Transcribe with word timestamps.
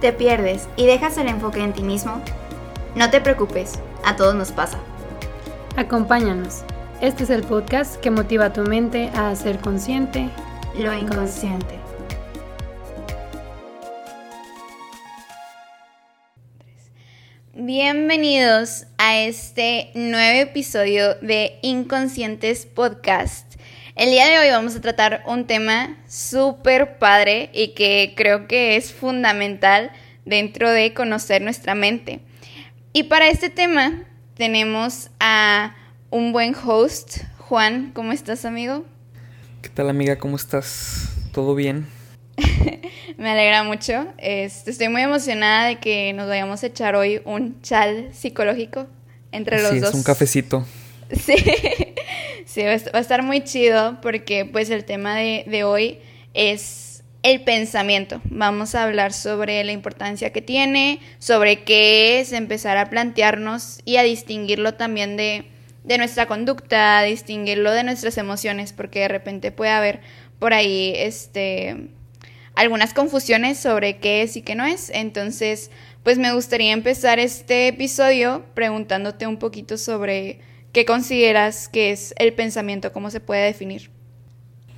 ¿Te 0.00 0.12
pierdes 0.12 0.68
y 0.76 0.86
dejas 0.86 1.18
el 1.18 1.28
enfoque 1.28 1.62
en 1.62 1.72
ti 1.72 1.82
mismo? 1.82 2.20
No 2.94 3.10
te 3.10 3.20
preocupes, 3.20 3.78
a 4.04 4.16
todos 4.16 4.34
nos 4.34 4.52
pasa. 4.52 4.78
Acompáñanos. 5.76 6.62
Este 7.00 7.24
es 7.24 7.30
el 7.30 7.42
podcast 7.42 7.96
que 7.96 8.10
motiva 8.10 8.46
a 8.46 8.52
tu 8.52 8.62
mente 8.62 9.10
a 9.14 9.34
ser 9.36 9.58
consciente 9.58 10.28
lo 10.76 10.94
inconsciente. 10.94 11.78
Bienvenidos 17.54 18.86
a 18.98 19.18
este 19.18 19.90
nuevo 19.94 20.48
episodio 20.48 21.16
de 21.16 21.58
Inconscientes 21.62 22.66
Podcast. 22.66 23.47
El 23.98 24.10
día 24.10 24.28
de 24.28 24.38
hoy 24.38 24.48
vamos 24.50 24.76
a 24.76 24.80
tratar 24.80 25.24
un 25.26 25.48
tema 25.48 25.96
súper 26.06 26.98
padre 26.98 27.50
y 27.52 27.74
que 27.74 28.14
creo 28.16 28.46
que 28.46 28.76
es 28.76 28.92
fundamental 28.92 29.90
dentro 30.24 30.70
de 30.70 30.94
conocer 30.94 31.42
nuestra 31.42 31.74
mente. 31.74 32.20
Y 32.92 33.02
para 33.02 33.26
este 33.28 33.50
tema 33.50 34.04
tenemos 34.36 35.10
a 35.18 35.74
un 36.10 36.32
buen 36.32 36.54
host, 36.54 37.24
Juan. 37.38 37.90
¿Cómo 37.92 38.12
estás, 38.12 38.44
amigo? 38.44 38.84
¿Qué 39.62 39.68
tal, 39.68 39.90
amiga? 39.90 40.16
¿Cómo 40.16 40.36
estás? 40.36 41.08
¿Todo 41.32 41.56
bien? 41.56 41.88
Me 43.18 43.30
alegra 43.32 43.64
mucho. 43.64 44.06
Este, 44.18 44.70
estoy 44.70 44.90
muy 44.90 45.02
emocionada 45.02 45.66
de 45.66 45.80
que 45.80 46.12
nos 46.12 46.28
vayamos 46.28 46.62
a 46.62 46.68
echar 46.68 46.94
hoy 46.94 47.20
un 47.24 47.60
chal 47.62 48.10
psicológico 48.12 48.86
entre 49.32 49.60
los 49.60 49.80
dos. 49.80 49.88
Es 49.88 49.94
un 49.96 50.04
cafecito. 50.04 50.64
Sí. 51.24 51.34
Sí, 52.48 52.62
va 52.62 52.70
a 52.70 53.00
estar 53.00 53.22
muy 53.22 53.44
chido 53.44 54.00
porque 54.00 54.46
pues 54.46 54.70
el 54.70 54.86
tema 54.86 55.16
de, 55.16 55.64
hoy 55.64 55.98
es 56.32 57.04
el 57.22 57.42
pensamiento. 57.42 58.22
Vamos 58.24 58.74
a 58.74 58.84
hablar 58.84 59.12
sobre 59.12 59.62
la 59.64 59.72
importancia 59.72 60.32
que 60.32 60.40
tiene, 60.40 60.98
sobre 61.18 61.64
qué 61.64 62.20
es 62.20 62.32
empezar 62.32 62.78
a 62.78 62.88
plantearnos 62.88 63.80
y 63.84 63.98
a 63.98 64.02
distinguirlo 64.02 64.72
también 64.72 65.18
de, 65.18 65.44
de 65.84 65.98
nuestra 65.98 66.24
conducta, 66.24 67.00
a 67.00 67.02
distinguirlo 67.02 67.70
de 67.70 67.84
nuestras 67.84 68.16
emociones, 68.16 68.72
porque 68.72 69.00
de 69.00 69.08
repente 69.08 69.52
puede 69.52 69.72
haber 69.72 70.00
por 70.38 70.54
ahí 70.54 70.94
este 70.96 71.90
algunas 72.54 72.94
confusiones 72.94 73.58
sobre 73.58 73.98
qué 73.98 74.22
es 74.22 74.38
y 74.38 74.42
qué 74.42 74.54
no 74.54 74.64
es. 74.64 74.88
Entonces, 74.88 75.70
pues 76.02 76.16
me 76.16 76.32
gustaría 76.32 76.72
empezar 76.72 77.18
este 77.18 77.68
episodio 77.68 78.46
preguntándote 78.54 79.26
un 79.26 79.36
poquito 79.36 79.76
sobre 79.76 80.40
¿Qué 80.78 80.86
consideras 80.86 81.68
que 81.68 81.90
es 81.90 82.14
el 82.18 82.34
pensamiento? 82.34 82.92
¿Cómo 82.92 83.10
se 83.10 83.18
puede 83.18 83.46
definir? 83.46 83.90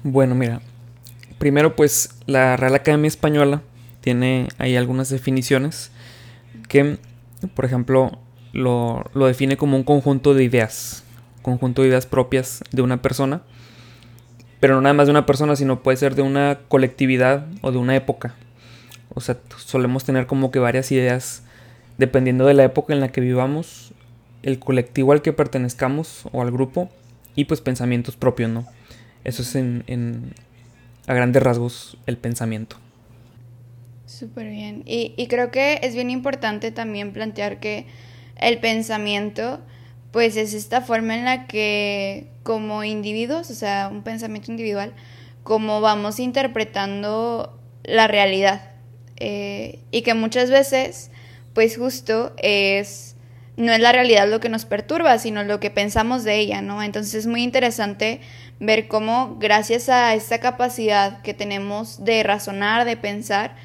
Bueno, 0.02 0.34
mira, 0.34 0.62
primero 1.36 1.76
pues 1.76 2.14
la 2.24 2.56
Real 2.56 2.74
Academia 2.74 3.06
Española 3.06 3.60
tiene 4.00 4.48
ahí 4.56 4.76
algunas 4.76 5.10
definiciones 5.10 5.90
que, 6.70 6.96
por 7.54 7.66
ejemplo, 7.66 8.18
lo, 8.54 9.04
define 9.12 9.58
como 9.58 9.76
un 9.76 9.82
conjunto 9.82 10.32
de 10.32 10.42
ideas, 10.42 11.04
conjunto 11.42 11.82
de 11.82 11.88
ideas 11.88 12.06
propias 12.06 12.64
de 12.72 12.80
una 12.80 13.02
persona, 13.02 13.42
pero 14.58 14.76
no 14.76 14.80
nada 14.80 14.94
más 14.94 15.06
de 15.06 15.10
una 15.10 15.26
persona, 15.26 15.54
sino 15.54 15.82
puede 15.82 15.98
ser 15.98 16.14
de 16.14 16.22
una 16.22 16.60
colectividad 16.68 17.44
o 17.60 17.72
de 17.72 17.76
una 17.76 17.94
época. 17.94 18.36
O 19.12 19.20
sea, 19.20 19.36
solemos 19.58 20.04
tener 20.04 20.26
como 20.26 20.50
que 20.50 20.60
varias 20.60 20.90
ideas 20.92 21.42
dependiendo 21.98 22.46
de 22.46 22.54
la 22.54 22.64
época 22.64 22.94
en 22.94 23.00
la 23.00 23.12
que 23.12 23.20
vivamos 23.20 23.92
el 24.42 24.58
colectivo 24.58 25.12
al 25.12 25.22
que 25.22 25.32
pertenezcamos 25.32 26.24
o 26.32 26.42
al 26.42 26.50
grupo 26.50 26.88
y 27.34 27.44
pues 27.44 27.60
pensamientos 27.60 28.16
propios, 28.16 28.50
¿no? 28.50 28.66
Eso 29.24 29.42
es 29.42 29.54
en, 29.54 30.34
a 31.06 31.14
grandes 31.14 31.42
rasgos 31.42 31.98
el 32.06 32.16
pensamiento. 32.16 32.76
Súper 34.06 34.48
bien. 34.48 34.82
Y, 34.86 35.26
creo 35.28 35.50
que 35.50 35.80
es 35.82 35.94
bien 35.94 36.10
importante 36.10 36.72
también 36.72 37.12
plantear 37.12 37.60
que 37.60 37.86
el 38.36 38.58
pensamiento 38.58 39.60
pues 40.10 40.36
es 40.36 40.54
esta 40.54 40.80
forma 40.80 41.14
en 41.16 41.24
la 41.24 41.46
que 41.46 42.26
como 42.42 42.82
individuos, 42.82 43.48
o 43.50 43.54
sea, 43.54 43.88
un 43.92 44.02
pensamiento 44.02 44.50
individual, 44.50 44.92
como 45.44 45.80
vamos 45.80 46.18
interpretando 46.18 47.56
la 47.84 48.08
realidad. 48.08 48.72
Eh, 49.16 49.78
y 49.92 50.02
que 50.02 50.14
muchas 50.14 50.50
veces, 50.50 51.12
pues 51.54 51.76
justo 51.76 52.32
es 52.38 53.09
no 53.60 53.72
es 53.72 53.80
la 53.80 53.92
realidad 53.92 54.28
lo 54.28 54.40
que 54.40 54.48
nos 54.48 54.64
perturba, 54.64 55.18
sino 55.18 55.42
lo 55.44 55.60
que 55.60 55.70
pensamos 55.70 56.24
de 56.24 56.38
ella, 56.38 56.62
¿no? 56.62 56.82
Entonces 56.82 57.14
es 57.14 57.26
muy 57.26 57.42
interesante 57.42 58.20
ver 58.58 58.88
cómo 58.88 59.36
gracias 59.38 59.88
a 59.88 60.14
esta 60.14 60.40
capacidad 60.40 61.22
que 61.22 61.34
tenemos 61.34 62.04
de 62.04 62.22
razonar, 62.22 62.84
de 62.84 62.96
pensar, 62.96 63.56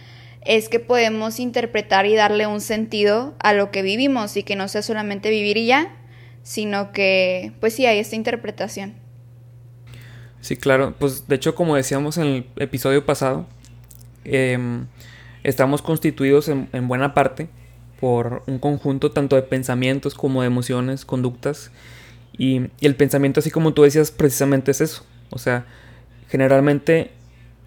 es 0.41 0.69
que 0.69 0.79
podemos 0.79 1.39
interpretar 1.39 2.05
y 2.05 2.15
darle 2.15 2.45
un 2.47 2.61
sentido 2.61 3.35
a 3.39 3.53
lo 3.53 3.71
que 3.71 3.81
vivimos 3.81 4.37
y 4.37 4.43
que 4.43 4.55
no 4.55 4.67
sea 4.67 4.81
solamente 4.81 5.29
vivir 5.29 5.57
y 5.57 5.67
ya, 5.67 5.95
sino 6.43 6.91
que 6.91 7.53
pues 7.59 7.73
sí 7.73 7.85
hay 7.85 7.99
esta 7.99 8.15
interpretación. 8.15 8.93
Sí, 10.41 10.55
claro, 10.55 10.93
pues 10.99 11.27
de 11.27 11.35
hecho 11.35 11.55
como 11.55 11.75
decíamos 11.75 12.17
en 12.17 12.25
el 12.25 12.45
episodio 12.57 13.05
pasado, 13.05 13.47
em, 14.23 14.85
estamos 15.43 15.81
constituidos 15.81 16.49
en, 16.49 16.69
en 16.71 16.87
buena 16.87 17.13
parte 17.13 17.49
por 18.05 18.43
un 18.45 18.59
conjunto 18.59 19.11
tanto 19.11 19.35
de 19.35 19.41
pensamientos 19.41 20.13
como 20.13 20.41
de 20.41 20.47
emociones, 20.47 21.05
conductas. 21.05 21.71
Y, 22.37 22.67
el 22.81 22.95
pensamiento, 22.95 23.39
así 23.39 23.49
como 23.49 23.73
tú 23.73 23.81
decías, 23.81 24.11
precisamente 24.11 24.69
es 24.69 24.79
eso. 24.79 25.07
O 25.31 25.39
sea, 25.39 25.65
generalmente 26.29 27.09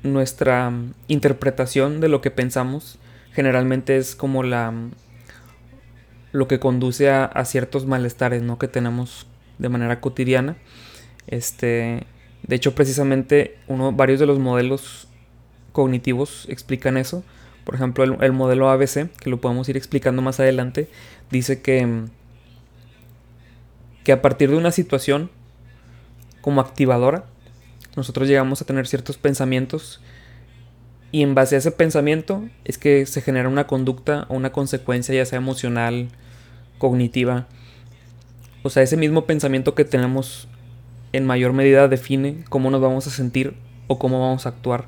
nuestra 0.05 0.73
interpretación 1.09 1.99
de 1.99 2.09
lo 2.09 2.21
que 2.21 2.31
pensamos, 2.31 3.01
generalmente 3.33 3.97
es 3.97 4.15
como 4.15 4.45
la 4.45 4.73
lo 6.31 6.47
que 6.47 6.61
conduce 6.61 7.11
a, 7.11 7.45
ciertos 7.45 7.87
malestares 7.87 8.41
¿no? 8.41 8.61
que 8.61 8.69
tenemos 8.69 9.27
de 9.59 9.69
manera 9.71 10.01
cotidiana. 10.01 10.57
Este, 11.27 12.07
de 12.47 12.55
hecho, 12.55 12.77
precisamente 12.77 13.59
varios 13.67 14.21
de 14.21 14.27
los 14.27 14.39
modelos 14.39 15.09
cognitivos 15.73 16.47
explican 16.49 16.97
eso. 16.97 17.25
Por 17.69 17.75
ejemplo, 17.75 18.03
el, 18.03 18.33
modelo 18.33 18.71
ABC, 18.71 19.11
que 19.11 19.29
lo 19.29 19.43
podemos 19.43 19.69
ir 19.69 19.77
explicando 19.77 20.23
más 20.23 20.41
adelante, 20.41 20.89
dice 21.31 21.61
que, 21.61 22.07
que 24.05 24.13
a 24.13 24.23
partir 24.23 24.49
de 24.49 24.57
una 24.57 24.71
situación 24.71 25.31
como 26.41 26.63
activadora, 26.63 27.27
nosotros 27.95 28.27
llegamos 28.27 28.63
a 28.63 28.65
tener 28.65 28.87
ciertos 28.87 29.19
pensamientos 29.19 30.01
y 31.13 31.21
en 31.21 31.35
base 31.35 31.57
a 31.57 31.59
ese 31.59 31.71
pensamiento 31.71 32.49
es 32.65 32.79
que 32.79 33.05
se 33.05 33.21
genera 33.21 33.51
una 33.51 33.67
conducta 33.67 34.25
o 34.31 34.35
una 34.37 34.51
consecuencia 34.51 35.15
ya 35.15 35.27
sea 35.27 35.37
emocional, 35.37 36.09
cognitiva. 36.79 37.49
O 38.63 38.71
sea, 38.71 38.83
ese 38.83 38.97
mismo 38.97 39.27
pensamiento 39.27 39.75
que 39.75 39.85
tenemos 39.85 40.49
en 41.13 41.27
mayor 41.27 41.53
medida 41.53 41.87
define 41.87 42.45
cómo 42.49 42.71
nos 42.71 42.81
vamos 42.81 43.07
a 43.07 43.11
sentir 43.11 43.53
o 43.89 43.99
cómo 43.99 44.23
vamos 44.23 44.47
a 44.47 44.49
actuar 44.49 44.87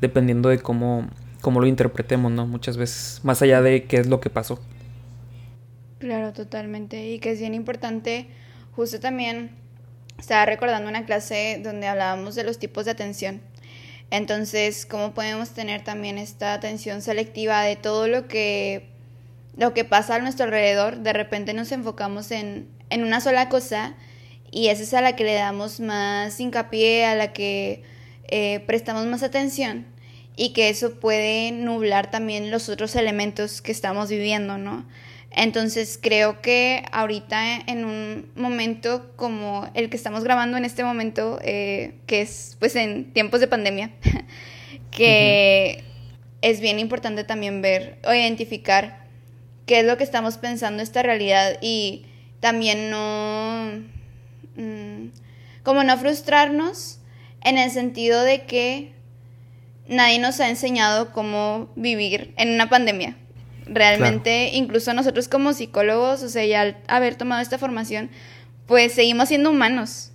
dependiendo 0.00 0.48
de 0.48 0.58
cómo 0.58 1.08
como 1.46 1.60
lo 1.60 1.68
interpretemos, 1.68 2.32
¿no? 2.32 2.44
Muchas 2.44 2.76
veces, 2.76 3.20
más 3.22 3.40
allá 3.40 3.62
de 3.62 3.84
qué 3.84 3.98
es 3.98 4.08
lo 4.08 4.18
que 4.18 4.30
pasó. 4.30 4.58
Claro, 6.00 6.32
totalmente. 6.32 7.08
Y 7.08 7.20
que 7.20 7.30
es 7.30 7.38
bien 7.38 7.54
importante, 7.54 8.26
justo 8.72 8.98
también 8.98 9.52
estaba 10.18 10.44
recordando 10.44 10.90
una 10.90 11.06
clase 11.06 11.60
donde 11.62 11.86
hablábamos 11.86 12.34
de 12.34 12.42
los 12.42 12.58
tipos 12.58 12.84
de 12.84 12.90
atención. 12.90 13.42
Entonces, 14.10 14.86
¿cómo 14.86 15.14
podemos 15.14 15.50
tener 15.50 15.84
también 15.84 16.18
esta 16.18 16.52
atención 16.52 17.00
selectiva 17.00 17.62
de 17.62 17.76
todo 17.76 18.08
lo 18.08 18.26
que, 18.26 18.88
lo 19.56 19.72
que 19.72 19.84
pasa 19.84 20.16
a 20.16 20.18
nuestro 20.18 20.46
alrededor? 20.46 20.96
De 20.96 21.12
repente 21.12 21.54
nos 21.54 21.70
enfocamos 21.70 22.32
en, 22.32 22.66
en 22.90 23.04
una 23.04 23.20
sola 23.20 23.48
cosa 23.48 23.94
y 24.50 24.66
esa 24.66 24.82
es 24.82 24.94
a 24.94 25.00
la 25.00 25.14
que 25.14 25.22
le 25.22 25.34
damos 25.34 25.78
más 25.78 26.40
hincapié, 26.40 27.04
a 27.04 27.14
la 27.14 27.32
que 27.32 27.84
eh, 28.26 28.64
prestamos 28.66 29.06
más 29.06 29.22
atención 29.22 29.94
y 30.36 30.52
que 30.52 30.68
eso 30.68 31.00
puede 31.00 31.50
nublar 31.50 32.10
también 32.10 32.50
los 32.50 32.68
otros 32.68 32.94
elementos 32.94 33.62
que 33.62 33.72
estamos 33.72 34.10
viviendo, 34.10 34.58
¿no? 34.58 34.86
Entonces 35.30 35.98
creo 36.00 36.40
que 36.40 36.84
ahorita 36.92 37.56
en 37.66 37.84
un 37.84 38.30
momento 38.36 39.12
como 39.16 39.68
el 39.74 39.90
que 39.90 39.96
estamos 39.96 40.24
grabando 40.24 40.56
en 40.56 40.64
este 40.64 40.84
momento, 40.84 41.38
eh, 41.42 41.94
que 42.06 42.22
es 42.22 42.56
pues 42.58 42.76
en 42.76 43.12
tiempos 43.12 43.40
de 43.40 43.46
pandemia, 43.46 43.90
que 44.90 45.84
es 46.40 46.60
bien 46.60 46.78
importante 46.78 47.24
también 47.24 47.60
ver 47.60 47.98
o 48.04 48.14
identificar 48.14 49.06
qué 49.66 49.80
es 49.80 49.84
lo 49.84 49.96
que 49.96 50.04
estamos 50.04 50.38
pensando 50.38 50.82
esta 50.82 51.02
realidad 51.02 51.58
y 51.60 52.06
también 52.40 52.90
no, 52.90 53.82
mm, 54.56 55.08
como 55.62 55.82
no 55.82 55.98
frustrarnos 55.98 57.00
en 57.42 57.58
el 57.58 57.70
sentido 57.70 58.22
de 58.22 58.44
que 58.44 58.95
nadie 59.88 60.18
nos 60.18 60.40
ha 60.40 60.48
enseñado 60.48 61.12
cómo 61.12 61.70
vivir 61.76 62.34
en 62.36 62.54
una 62.54 62.68
pandemia. 62.68 63.16
Realmente, 63.66 64.50
incluso 64.52 64.94
nosotros 64.94 65.28
como 65.28 65.52
psicólogos, 65.52 66.22
o 66.22 66.28
sea, 66.28 66.44
ya 66.44 66.60
al 66.60 66.76
haber 66.86 67.16
tomado 67.16 67.42
esta 67.42 67.58
formación, 67.58 68.10
pues 68.66 68.92
seguimos 68.92 69.28
siendo 69.28 69.50
humanos. 69.50 70.12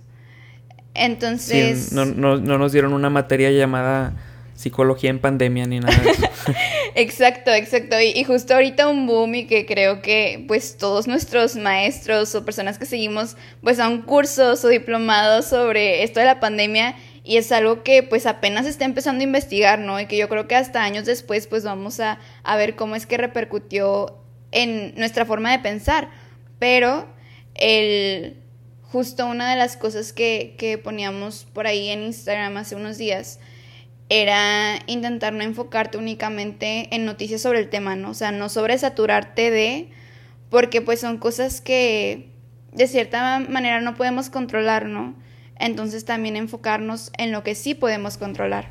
Entonces... 0.94 1.92
no, 1.92 2.06
nos 2.06 2.72
dieron 2.72 2.94
una 2.94 3.10
materia 3.10 3.50
llamada 3.50 4.14
psicología 4.54 5.10
en 5.10 5.18
pandemia 5.18 5.66
ni 5.66 5.80
nada 5.80 5.96
de 6.02 6.10
eso. 6.10 6.26
exacto, 6.94 7.50
exacto. 7.52 7.96
Y, 8.00 8.22
justo 8.24 8.54
ahorita 8.54 8.88
un 8.88 9.06
boom 9.06 9.34
y 9.34 9.46
que 9.46 9.66
creo 9.66 10.00
que 10.02 10.44
pues 10.46 10.78
todos 10.78 11.06
nuestros 11.08 11.56
maestros 11.56 12.34
o 12.34 12.44
personas 12.44 12.78
que 12.78 12.86
seguimos 12.86 13.36
pues 13.62 13.80
a 13.80 13.88
un 13.88 14.02
cursos 14.02 14.64
o 14.64 14.68
diplomados 14.68 15.46
sobre 15.46 16.02
esto 16.04 16.20
de 16.20 16.26
la 16.26 16.40
pandemia 16.40 16.94
y 17.24 17.36
es 17.36 17.52
algo 17.52 17.82
que 17.82 18.02
pues 18.02 18.26
apenas 18.26 18.66
está 18.66 18.84
empezando 18.84 19.20
a 19.20 19.24
investigar, 19.24 19.78
¿no? 19.78 20.00
Y 20.00 20.06
que 20.06 20.16
yo 20.16 20.28
creo 20.28 20.48
que 20.48 20.56
hasta 20.56 20.82
años 20.82 21.04
después 21.04 21.46
pues 21.46 21.64
vamos 21.64 22.00
a, 22.00 22.18
a 22.42 22.56
ver 22.56 22.74
cómo 22.74 22.96
es 22.96 23.06
que 23.06 23.16
repercutió 23.16 24.18
en 24.50 24.94
nuestra 24.96 25.24
forma 25.24 25.52
de 25.52 25.60
pensar. 25.60 26.10
Pero 26.58 27.08
el 27.54 28.36
justo 28.82 29.26
una 29.26 29.50
de 29.50 29.56
las 29.56 29.76
cosas 29.76 30.12
que, 30.12 30.54
que 30.58 30.78
poníamos 30.78 31.46
por 31.52 31.66
ahí 31.66 31.88
en 31.88 32.02
Instagram 32.02 32.56
hace 32.58 32.76
unos 32.76 32.98
días 32.98 33.38
era 34.08 34.78
intentar 34.86 35.32
no 35.32 35.42
enfocarte 35.42 35.96
únicamente 35.96 36.94
en 36.94 37.06
noticias 37.06 37.40
sobre 37.40 37.60
el 37.60 37.70
tema, 37.70 37.96
¿no? 37.96 38.10
O 38.10 38.14
sea, 38.14 38.30
no 38.30 38.50
sobresaturarte 38.50 39.50
de, 39.50 39.88
porque 40.50 40.82
pues 40.82 41.00
son 41.00 41.16
cosas 41.16 41.62
que 41.62 42.28
de 42.72 42.86
cierta 42.88 43.40
manera 43.40 43.80
no 43.80 43.94
podemos 43.94 44.28
controlar, 44.28 44.86
¿no? 44.86 45.14
Entonces 45.62 46.04
también 46.04 46.34
enfocarnos 46.34 47.12
en 47.18 47.30
lo 47.30 47.44
que 47.44 47.54
sí 47.54 47.74
podemos 47.74 48.18
controlar. 48.18 48.66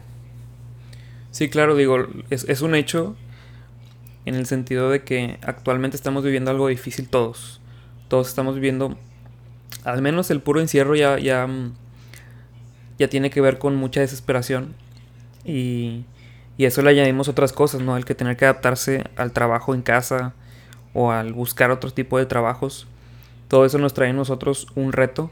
Sí, 1.31 1.49
claro, 1.49 1.77
digo, 1.77 2.05
es, 2.29 2.61
un 2.61 2.75
hecho 2.75 3.15
en 4.25 4.35
el 4.35 4.45
sentido 4.45 4.89
de 4.89 5.01
que 5.01 5.39
actualmente 5.41 5.95
estamos 5.95 6.25
viviendo 6.25 6.51
algo 6.51 6.67
difícil 6.67 7.07
todos. 7.07 7.61
Todos 8.09 8.27
estamos 8.27 8.55
viviendo, 8.55 8.97
al 9.85 10.01
menos 10.01 10.31
el 10.31 10.41
puro 10.41 10.59
encierro 10.59 10.93
ya, 10.93 11.17
ya, 11.17 11.47
ya 12.99 13.07
tiene 13.07 13.29
que 13.29 13.39
ver 13.39 13.57
con 13.57 13.77
mucha 13.77 14.01
desesperación 14.01 14.75
y, 15.45 16.03
y 16.57 16.65
eso 16.65 16.81
le 16.81 16.89
añadimos 16.89 17.29
otras 17.29 17.53
cosas, 17.53 17.79
¿no? 17.79 17.95
El 17.95 18.03
que 18.03 18.15
tener 18.15 18.35
que 18.35 18.43
adaptarse 18.43 19.05
al 19.15 19.31
trabajo 19.31 19.73
en 19.73 19.81
casa 19.81 20.33
o 20.93 21.13
al 21.13 21.31
buscar 21.31 21.71
otro 21.71 21.89
tipo 21.91 22.17
de 22.17 22.25
trabajos. 22.25 22.85
Todo 23.47 23.63
eso 23.63 23.77
nos 23.77 23.93
trae 23.93 24.09
a 24.09 24.13
nosotros 24.13 24.67
un 24.75 24.91
reto 24.91 25.31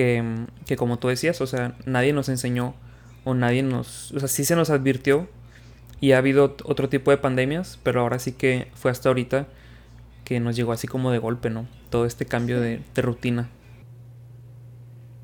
que, 0.00 0.24
que 0.64 0.76
como 0.76 0.98
tú 0.98 1.08
decías, 1.08 1.42
o 1.42 1.46
sea, 1.46 1.74
nadie 1.84 2.14
nos 2.14 2.30
enseñó 2.30 2.74
o 3.24 3.34
nadie 3.34 3.62
nos... 3.62 4.12
O 4.12 4.18
sea, 4.18 4.28
sí 4.28 4.46
se 4.46 4.56
nos 4.56 4.70
advirtió 4.70 5.28
y 6.00 6.12
ha 6.12 6.18
habido 6.18 6.56
otro 6.64 6.88
tipo 6.88 7.10
de 7.10 7.18
pandemias, 7.18 7.78
pero 7.82 8.00
ahora 8.00 8.18
sí 8.18 8.32
que 8.32 8.68
fue 8.74 8.90
hasta 8.90 9.10
ahorita 9.10 9.46
que 10.24 10.40
nos 10.40 10.56
llegó 10.56 10.72
así 10.72 10.88
como 10.88 11.10
de 11.10 11.18
golpe, 11.18 11.50
¿no? 11.50 11.66
Todo 11.90 12.06
este 12.06 12.24
cambio 12.24 12.62
de, 12.62 12.80
de 12.94 13.02
rutina. 13.02 13.50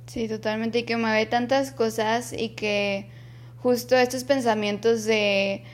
Sí, 0.09 0.29
totalmente. 0.29 0.81
Y 0.81 0.83
que 0.83 0.99
mueve 0.99 1.25
tantas 1.25 1.73
cosas 1.73 2.35
y 2.35 2.51
que 2.51 3.09
justo 3.63 3.97
estos 3.97 4.25
pensamientos 4.25 5.05
de 5.05 5.65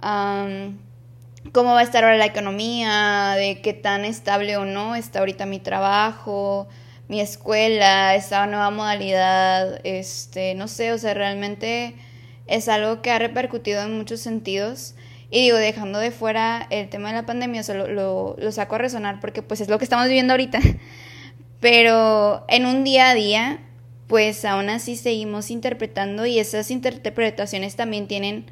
cómo 0.00 1.74
va 1.74 1.78
a 1.78 1.82
estar 1.84 2.02
ahora 2.02 2.16
la 2.16 2.26
economía, 2.26 3.34
de 3.36 3.60
qué 3.60 3.72
tan 3.72 4.04
estable 4.04 4.56
o 4.56 4.64
no 4.64 4.96
está 4.96 5.20
ahorita 5.20 5.46
mi 5.46 5.60
trabajo, 5.60 6.66
mi 7.08 7.20
escuela, 7.20 8.14
esta 8.14 8.46
nueva 8.46 8.70
modalidad, 8.70 9.80
este, 9.84 10.54
no 10.54 10.68
sé, 10.68 10.92
o 10.92 10.98
sea, 10.98 11.14
realmente 11.14 11.94
es 12.46 12.68
algo 12.68 13.02
que 13.02 13.10
ha 13.10 13.18
repercutido 13.18 13.82
en 13.82 13.96
muchos 13.96 14.20
sentidos. 14.20 14.94
Y 15.30 15.42
digo, 15.42 15.56
dejando 15.56 15.98
de 15.98 16.10
fuera 16.10 16.66
el 16.70 16.88
tema 16.88 17.08
de 17.08 17.14
la 17.16 17.26
pandemia, 17.26 17.62
solo 17.62 17.88
lo, 17.88 18.36
lo 18.38 18.52
saco 18.52 18.76
a 18.76 18.78
resonar 18.78 19.20
porque 19.20 19.42
pues 19.42 19.60
es 19.60 19.68
lo 19.68 19.78
que 19.78 19.84
estamos 19.84 20.06
viviendo 20.06 20.32
ahorita. 20.34 20.60
Pero 21.60 22.44
en 22.48 22.66
un 22.66 22.84
día 22.84 23.10
a 23.10 23.14
día, 23.14 23.60
pues 24.06 24.44
aún 24.44 24.70
así 24.70 24.96
seguimos 24.96 25.50
interpretando 25.50 26.24
y 26.24 26.38
esas 26.38 26.70
interpretaciones 26.70 27.76
también 27.76 28.06
tienen 28.06 28.46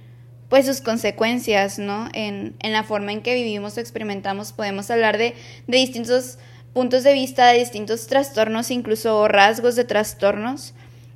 pues 0.49 0.67
sus 0.67 0.81
consecuencias, 0.81 1.79
¿no? 1.79 2.09
En, 2.12 2.55
en 2.61 2.73
la 2.73 2.85
forma 2.85 3.12
en 3.12 3.23
que 3.23 3.35
vivimos 3.35 3.76
o 3.76 3.81
experimentamos. 3.81 4.52
Podemos 4.52 4.91
hablar 4.91 5.19
de, 5.19 5.35
de 5.67 5.79
distintos 5.79 6.38
puntos 6.76 7.05
de 7.05 7.14
vista, 7.14 7.46
de 7.46 7.61
distintos 7.61 8.06
trastornos, 8.06 8.70
incluso 8.70 9.26
rasgos 9.28 9.76
de 9.76 9.84
trastornos. 9.84 10.75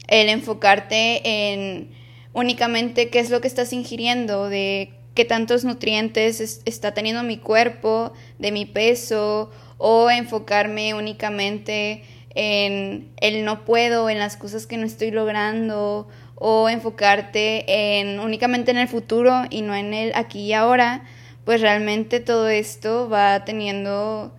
El 0.09 0.31
enfocarte 0.31 1.21
en 1.53 1.91
únicamente 2.33 3.11
qué 3.11 3.19
es 3.19 3.29
lo 3.29 3.43
que 3.43 3.49
estás 3.49 3.75
ingiriendo, 3.75 4.49
de 4.49 4.95
qué 5.15 5.27
tantos 5.27 5.67
nutrientes 5.67 6.63
está 6.65 6.95
teniendo 6.95 7.23
mi 7.25 7.37
cuerpo, 7.37 8.15
de 8.39 8.53
mi 8.53 8.65
peso, 8.65 9.51
o 9.77 10.09
enfocarme 10.09 10.95
únicamente 10.95 12.05
en 12.35 13.11
el 13.19 13.45
no 13.45 13.67
puedo, 13.67 14.09
en 14.09 14.19
las 14.19 14.39
cosas 14.39 14.67
que 14.67 14.79
no 14.79 14.87
estoy 14.87 15.11
logrando, 15.11 16.09
o 16.37 16.71
enfocarte 16.71 17.99
en 18.01 18.19
únicamente 18.19 18.71
en 18.71 18.79
el 18.79 18.89
futuro 18.89 19.43
y 19.51 19.61
no 19.61 19.75
en 19.75 19.93
el 19.93 20.13
aquí 20.15 20.41
y 20.41 20.55
ahora, 20.55 21.05
pues 21.45 21.61
realmente 21.61 22.19
todo 22.19 22.49
esto 22.49 23.11
va 23.11 23.45
teniendo 23.45 24.33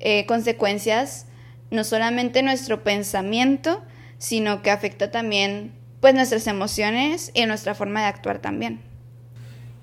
eh, 0.00 0.26
consecuencias 0.26 1.26
no 1.70 1.84
solamente 1.84 2.38
en 2.38 2.46
nuestro 2.46 2.82
pensamiento, 2.82 3.82
sino 4.18 4.62
que 4.62 4.70
afecta 4.70 5.10
también 5.10 5.72
pues 6.00 6.14
nuestras 6.14 6.46
emociones 6.46 7.30
y 7.34 7.44
nuestra 7.46 7.74
forma 7.74 8.00
de 8.00 8.06
actuar 8.06 8.38
también. 8.38 8.80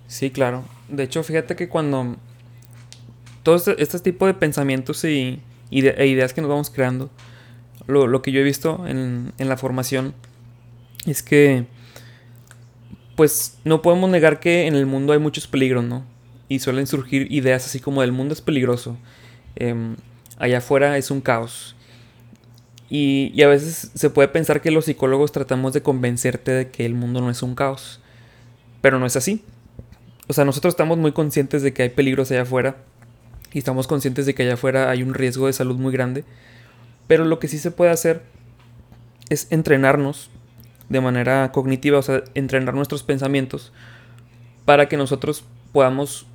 Sí, 0.08 0.32
claro. 0.32 0.64
De 0.88 1.04
hecho, 1.04 1.24
fíjate 1.24 1.56
que 1.56 1.68
cuando 1.68 2.16
todo 3.44 3.56
este, 3.56 3.82
este 3.82 4.00
tipo 4.00 4.26
de 4.28 4.34
pensamientos 4.34 5.04
y, 5.04 5.42
e 5.72 6.08
ideas 6.08 6.34
que 6.34 6.42
nos 6.42 6.50
vamos 6.50 6.70
creando, 6.70 7.10
lo, 7.88 8.22
que 8.22 8.32
yo 8.32 8.40
he 8.40 8.44
visto 8.44 8.88
en, 8.88 9.34
en, 9.38 9.50
la 9.50 9.58
formación 9.58 10.16
es 11.06 11.22
que, 11.22 11.66
pues, 13.16 13.60
no 13.64 13.82
podemos 13.82 14.10
negar 14.10 14.40
que 14.40 14.66
en 14.68 14.76
el 14.76 14.86
mundo 14.86 15.14
hay 15.14 15.20
muchos 15.20 15.48
peligros, 15.48 15.84
¿no? 15.84 16.04
Y 16.48 16.60
suelen 16.60 16.88
surgir 16.88 17.32
ideas 17.32 17.66
así 17.66 17.80
como 17.80 18.02
el 18.02 18.12
mundo 18.12 18.34
es 18.34 18.42
peligroso, 18.42 18.98
em, 19.56 19.96
allá 20.38 20.60
afuera 20.60 20.98
es 20.98 21.12
un 21.12 21.22
caos. 21.22 21.75
Y, 22.90 23.31
y, 23.34 23.42
a 23.42 23.48
veces 23.48 23.92
se 23.96 24.10
puede 24.10 24.28
pensar 24.28 24.62
que 24.62 24.72
los 24.72 24.86
psicólogos 24.86 25.31
tratamos 25.31 25.74
de 25.74 25.81
convencerte 25.81 26.52
de 26.52 26.69
que 26.69 26.86
el 26.86 26.94
mundo 26.94 27.19
no 27.19 27.31
es 27.31 27.42
un 27.42 27.56
caos, 27.56 28.00
pero 28.81 29.00
no 29.00 29.06
es 29.06 29.16
así. 29.16 29.44
O 30.28 30.34
sea, 30.34 30.46
nosotros 30.46 30.74
estamos 30.74 30.98
muy 30.98 31.12
conscientes 31.12 31.63
de 31.63 31.74
que 31.74 31.84
hay 31.84 31.90
peligros 31.90 32.31
allá 32.31 32.44
afuera 32.44 32.78
y 33.54 33.57
estamos 33.60 33.88
conscientes 33.88 34.25
de 34.25 34.36
que 34.36 34.44
allá 34.44 34.54
afuera 34.54 34.90
hay 34.90 35.02
un 35.02 35.13
riesgo 35.13 35.48
de 35.48 35.54
salud 35.54 35.78
muy 35.78 35.92
grande 35.92 36.24
pero 37.07 37.25
lo 37.25 37.40
que 37.40 37.48
sí 37.48 37.57
se 37.57 37.72
puede 37.72 37.92
hacer 37.92 38.24
es 39.30 39.52
entrenarnos 39.52 40.30
de 40.90 41.02
manera 41.02 41.52
cognitiva, 41.52 42.00
o 42.00 42.02
sea, 42.02 42.24
entrenar 42.36 42.74
nuestros 42.74 43.04
pensamientos 43.04 43.72
para 44.66 44.88
que 44.88 44.98
nosotros 44.98 45.44
podamos 45.72 46.28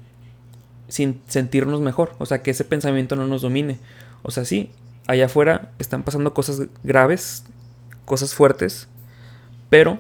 sentirnos 0.91 1.81
mejor, 1.81 2.15
o 2.19 2.27
sea, 2.27 2.43
que 2.43 2.51
ese 2.51 2.65
pensamiento 2.65 3.17
no 3.17 3.27
nos 3.27 3.43
domine. 3.43 3.79
O 4.23 4.31
sea, 4.31 4.45
sí, 4.45 4.71
allá 5.07 5.27
afuera 5.27 5.71
están 5.79 6.03
pasando 6.03 6.35
cosas 6.35 6.63
graves, 6.83 7.45
cosas 8.05 8.35
fuertes, 8.35 8.89
pero 9.71 9.99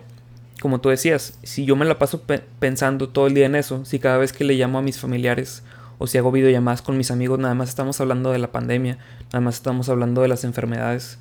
como 0.60 0.80
tú 0.80 0.90
decías, 0.90 1.38
si 1.42 1.64
yo 1.64 1.74
me 1.74 1.86
la 1.86 1.98
paso 1.98 2.22
pensando 2.58 3.08
todo 3.08 3.26
el 3.26 3.34
día 3.34 3.46
en 3.46 3.54
eso, 3.54 3.84
si 3.86 3.98
cada 3.98 4.18
vez 4.18 4.32
que 4.32 4.44
le 4.44 4.54
llamo 4.54 4.78
a 4.78 4.82
mis 4.82 4.98
familiares 4.98 5.62
o 5.98 6.06
si 6.06 6.18
hago 6.18 6.30
videollamadas 6.30 6.82
con 6.82 6.98
mis 6.98 7.10
amigos, 7.10 7.38
nada 7.38 7.54
más 7.54 7.70
estamos 7.70 8.00
hablando 8.00 8.30
de 8.30 8.38
la 8.38 8.52
pandemia, 8.52 8.98
nada 9.26 9.40
más 9.40 9.56
estamos 9.56 9.88
hablando 9.88 10.20
de 10.20 10.28
las 10.28 10.44
enfermedades. 10.44 11.18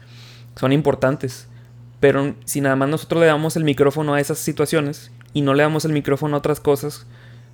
Son 0.55 0.73
importantes. 0.73 1.47
Pero 1.99 2.35
si 2.45 2.61
nada 2.61 2.75
más 2.75 2.89
nosotros 2.89 3.21
le 3.21 3.27
damos 3.27 3.55
el 3.55 3.63
micrófono 3.63 4.13
a 4.13 4.21
esas 4.21 4.39
situaciones 4.39 5.11
y 5.33 5.41
no 5.41 5.53
le 5.53 5.63
damos 5.63 5.85
el 5.85 5.91
micrófono 5.91 6.35
a 6.35 6.39
otras 6.39 6.59
cosas 6.59 7.05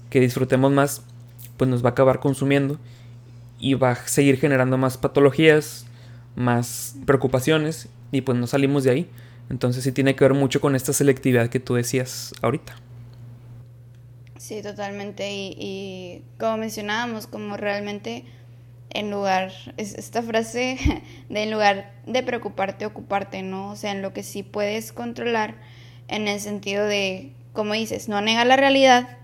que 0.09 0.19
disfrutemos 0.19 0.71
más, 0.71 1.01
pues 1.57 1.69
nos 1.69 1.83
va 1.83 1.89
a 1.89 1.91
acabar 1.91 2.19
consumiendo 2.19 2.79
y 3.59 3.73
va 3.73 3.91
a 3.91 3.95
seguir 3.95 4.37
generando 4.37 4.77
más 4.77 4.97
patologías, 4.97 5.85
más 6.35 6.95
preocupaciones 7.05 7.89
y 8.11 8.21
pues 8.21 8.37
no 8.37 8.47
salimos 8.47 8.83
de 8.83 8.91
ahí. 8.91 9.09
Entonces 9.49 9.83
sí 9.83 9.91
tiene 9.91 10.15
que 10.15 10.23
ver 10.23 10.33
mucho 10.33 10.59
con 10.59 10.75
esta 10.75 10.93
selectividad 10.93 11.49
que 11.49 11.59
tú 11.59 11.75
decías 11.75 12.33
ahorita. 12.41 12.75
Sí, 14.37 14.61
totalmente. 14.61 15.31
Y, 15.33 16.23
como 16.39 16.57
mencionábamos, 16.57 17.25
como 17.25 17.57
realmente 17.57 18.25
en 18.91 19.09
lugar, 19.09 19.51
es 19.77 19.95
esta 19.95 20.21
frase 20.21 20.77
de 21.29 21.43
en 21.43 21.51
lugar 21.51 21.91
de 22.05 22.21
preocuparte, 22.23 22.85
ocuparte, 22.85 23.41
¿no? 23.41 23.71
O 23.71 23.75
sea, 23.75 23.91
en 23.91 24.01
lo 24.01 24.13
que 24.13 24.21
sí 24.21 24.43
puedes 24.43 24.93
controlar, 24.93 25.55
en 26.07 26.27
el 26.27 26.39
sentido 26.39 26.85
de, 26.85 27.31
como 27.53 27.73
dices, 27.73 28.07
no 28.07 28.21
negar 28.21 28.45
la 28.45 28.55
realidad, 28.55 29.17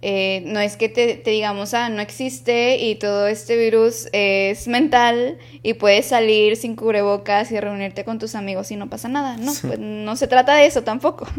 eh, 0.00 0.42
no 0.46 0.60
es 0.60 0.76
que 0.76 0.88
te, 0.88 1.20
digamos, 1.24 1.74
ah, 1.74 1.88
no 1.88 2.00
existe 2.00 2.76
y 2.76 2.94
todo 2.94 3.26
este 3.26 3.56
virus 3.56 4.08
es 4.12 4.68
mental 4.68 5.38
y 5.64 5.74
puedes 5.74 6.06
salir 6.06 6.56
sin 6.56 6.76
cubrebocas 6.76 7.50
y 7.50 7.58
reunirte 7.58 8.04
con 8.04 8.20
tus 8.20 8.36
amigos 8.36 8.70
y 8.70 8.76
no 8.76 8.88
pasa 8.88 9.08
nada. 9.08 9.36
No, 9.36 9.52
pues 9.60 9.78
no 9.80 10.14
se 10.14 10.28
trata 10.28 10.54
de 10.54 10.66
eso 10.66 10.82
tampoco. 10.82 11.26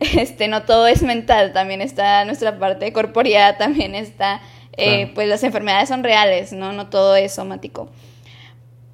Este, 0.00 0.46
no 0.46 0.62
todo 0.62 0.86
es 0.86 1.02
mental, 1.02 1.52
también 1.52 1.80
está 1.80 2.24
nuestra 2.24 2.56
parte 2.56 2.92
corporeal, 2.92 3.56
también 3.58 3.96
está, 3.96 4.40
eh, 4.76 5.10
pues 5.12 5.26
las 5.28 5.42
enfermedades 5.42 5.88
son 5.88 6.04
reales, 6.04 6.52
¿no? 6.52 6.72
No 6.72 6.88
todo 6.88 7.16
es 7.16 7.34
somático. 7.34 7.90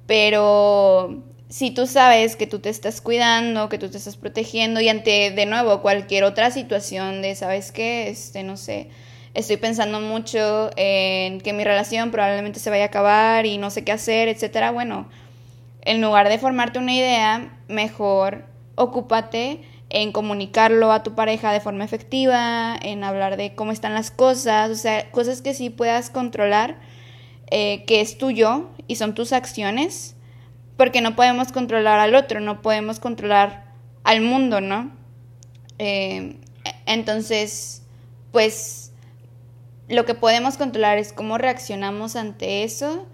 Pero 0.07 1.21
si 1.55 1.71
tú 1.71 1.87
sabes 1.87 2.35
que 2.35 2.47
tú 2.47 2.59
te 2.59 2.67
estás 2.67 2.99
cuidando, 2.99 3.69
que 3.69 3.77
tú 3.77 3.89
te 3.89 3.97
estás 3.97 4.17
protegiendo 4.17 4.81
y 4.81 4.89
ante, 4.89 5.31
de 5.31 5.45
nuevo, 5.45 5.81
cualquier 5.81 6.25
otra 6.25 6.51
situación 6.51 7.21
de, 7.21 7.33
¿sabes 7.33 7.71
qué? 7.71 8.09
Este, 8.09 8.43
no 8.43 8.57
sé, 8.57 8.89
estoy 9.33 9.55
pensando 9.55 10.01
mucho 10.01 10.69
en 10.75 11.39
que 11.39 11.53
mi 11.53 11.63
relación 11.63 12.11
probablemente 12.11 12.59
se 12.59 12.69
vaya 12.69 12.83
a 12.83 12.87
acabar 12.87 13.45
y 13.45 13.57
no 13.57 13.69
sé 13.69 13.85
qué 13.85 13.93
hacer, 13.93 14.27
etcétera. 14.27 14.71
Bueno, 14.71 15.07
en 15.83 16.01
lugar 16.01 16.27
de 16.27 16.39
formarte 16.39 16.77
una 16.77 16.93
idea, 16.93 17.57
mejor 17.69 18.47
ocúpate 18.75 19.61
en 19.89 20.11
comunicarlo 20.11 20.91
a 20.91 21.03
tu 21.03 21.15
pareja 21.15 21.53
de 21.53 21.61
forma 21.61 21.85
efectiva, 21.85 22.75
en 22.81 23.01
hablar 23.05 23.37
de 23.37 23.55
cómo 23.55 23.71
están 23.71 23.93
las 23.93 24.11
cosas, 24.11 24.71
o 24.71 24.75
sea, 24.75 25.09
cosas 25.09 25.41
que 25.41 25.53
sí 25.53 25.69
puedas 25.69 26.09
controlar, 26.09 26.81
eh, 27.49 27.85
que 27.85 28.01
es 28.01 28.17
tuyo 28.17 28.71
y 28.89 28.97
son 28.97 29.15
tus 29.15 29.31
acciones, 29.31 30.15
porque 30.77 31.01
no 31.01 31.15
podemos 31.15 31.51
controlar 31.51 31.99
al 31.99 32.15
otro, 32.15 32.39
no 32.39 32.61
podemos 32.61 32.99
controlar 32.99 33.65
al 34.03 34.21
mundo, 34.21 34.61
¿no? 34.61 34.91
Eh, 35.79 36.37
entonces, 36.85 37.83
pues 38.31 38.91
lo 39.87 40.05
que 40.05 40.15
podemos 40.15 40.57
controlar 40.57 40.97
es 40.97 41.13
cómo 41.13 41.37
reaccionamos 41.37 42.15
ante 42.15 42.63
eso 42.63 43.05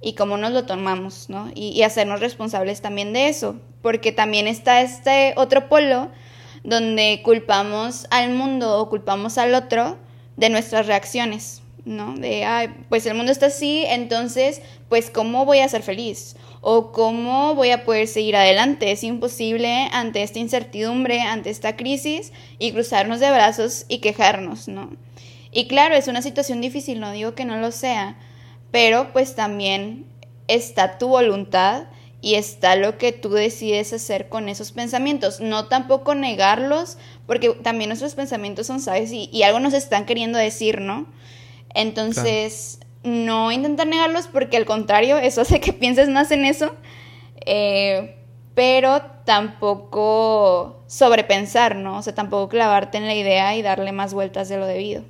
y 0.00 0.14
cómo 0.14 0.36
nos 0.36 0.52
lo 0.52 0.64
tomamos, 0.64 1.28
¿no? 1.28 1.50
Y, 1.54 1.82
hacernos 1.82 2.20
responsables 2.20 2.80
también 2.80 3.12
de 3.12 3.28
eso, 3.28 3.56
porque 3.82 4.12
también 4.12 4.46
está 4.46 4.80
este 4.80 5.34
otro 5.36 5.68
polo 5.68 6.08
donde 6.64 7.20
culpamos 7.24 8.06
al 8.10 8.30
mundo 8.30 8.78
o 8.78 8.88
culpamos 8.88 9.38
al 9.38 9.54
otro 9.54 9.98
de 10.36 10.50
nuestras 10.50 10.86
reacciones, 10.86 11.62
¿no? 11.84 12.14
De, 12.14 12.44
ay, 12.44 12.74
pues 12.88 13.04
el 13.06 13.14
mundo 13.14 13.32
está 13.32 13.46
así, 13.46 13.84
entonces, 13.86 14.62
pues, 14.88 15.10
¿cómo 15.10 15.44
voy 15.44 15.58
a 15.58 15.68
ser 15.68 15.82
feliz? 15.82 16.36
O 16.60 16.92
cómo 16.92 17.54
voy 17.54 17.70
a 17.70 17.84
poder 17.84 18.06
seguir 18.06 18.36
adelante. 18.36 18.92
Es 18.92 19.02
imposible 19.02 19.88
ante 19.92 20.22
esta 20.22 20.38
incertidumbre, 20.38 21.20
ante 21.20 21.50
esta 21.50 21.76
crisis, 21.76 22.32
y 22.58 22.72
cruzarnos 22.72 23.20
de 23.20 23.30
brazos 23.30 23.86
y 23.88 23.98
quejarnos, 23.98 24.68
¿no? 24.68 24.90
Y 25.52 25.66
claro, 25.66 25.94
es 25.94 26.06
una 26.08 26.22
situación 26.22 26.60
difícil, 26.60 27.00
no 27.00 27.12
digo 27.12 27.34
que 27.34 27.44
no 27.44 27.56
lo 27.56 27.72
sea, 27.72 28.16
pero 28.70 29.12
pues 29.12 29.34
también 29.34 30.06
está 30.46 30.98
tu 30.98 31.08
voluntad 31.08 31.84
y 32.22 32.34
está 32.34 32.76
lo 32.76 32.98
que 32.98 33.12
tú 33.12 33.30
decides 33.30 33.92
hacer 33.92 34.28
con 34.28 34.48
esos 34.48 34.72
pensamientos. 34.72 35.40
No 35.40 35.66
tampoco 35.66 36.14
negarlos, 36.14 36.98
porque 37.26 37.50
también 37.50 37.88
nuestros 37.88 38.14
pensamientos 38.14 38.66
son, 38.66 38.80
¿sabes? 38.80 39.10
Y, 39.12 39.42
algo 39.42 39.60
nos 39.60 39.74
están 39.74 40.04
queriendo 40.04 40.38
decir, 40.38 40.80
¿no? 40.80 41.06
Entonces, 41.74 42.80
no 43.02 43.52
intentar 43.52 43.86
negarlos 43.86 44.26
porque 44.26 44.56
al 44.56 44.66
contrario, 44.66 45.18
eso 45.18 45.40
hace 45.40 45.60
que 45.60 45.72
pienses 45.72 46.08
más 46.08 46.30
en 46.30 46.44
eso, 46.44 46.74
eh, 47.46 48.16
pero 48.54 49.02
tampoco 49.24 50.82
sobrepensar, 50.86 51.76
¿no? 51.76 51.98
O 51.98 52.02
sea, 52.02 52.14
tampoco 52.14 52.48
clavarte 52.48 52.98
en 52.98 53.06
la 53.06 53.14
idea 53.14 53.56
y 53.56 53.62
darle 53.62 53.92
más 53.92 54.12
vueltas 54.12 54.48
de 54.48 54.58
lo 54.58 54.66
debido. 54.66 55.04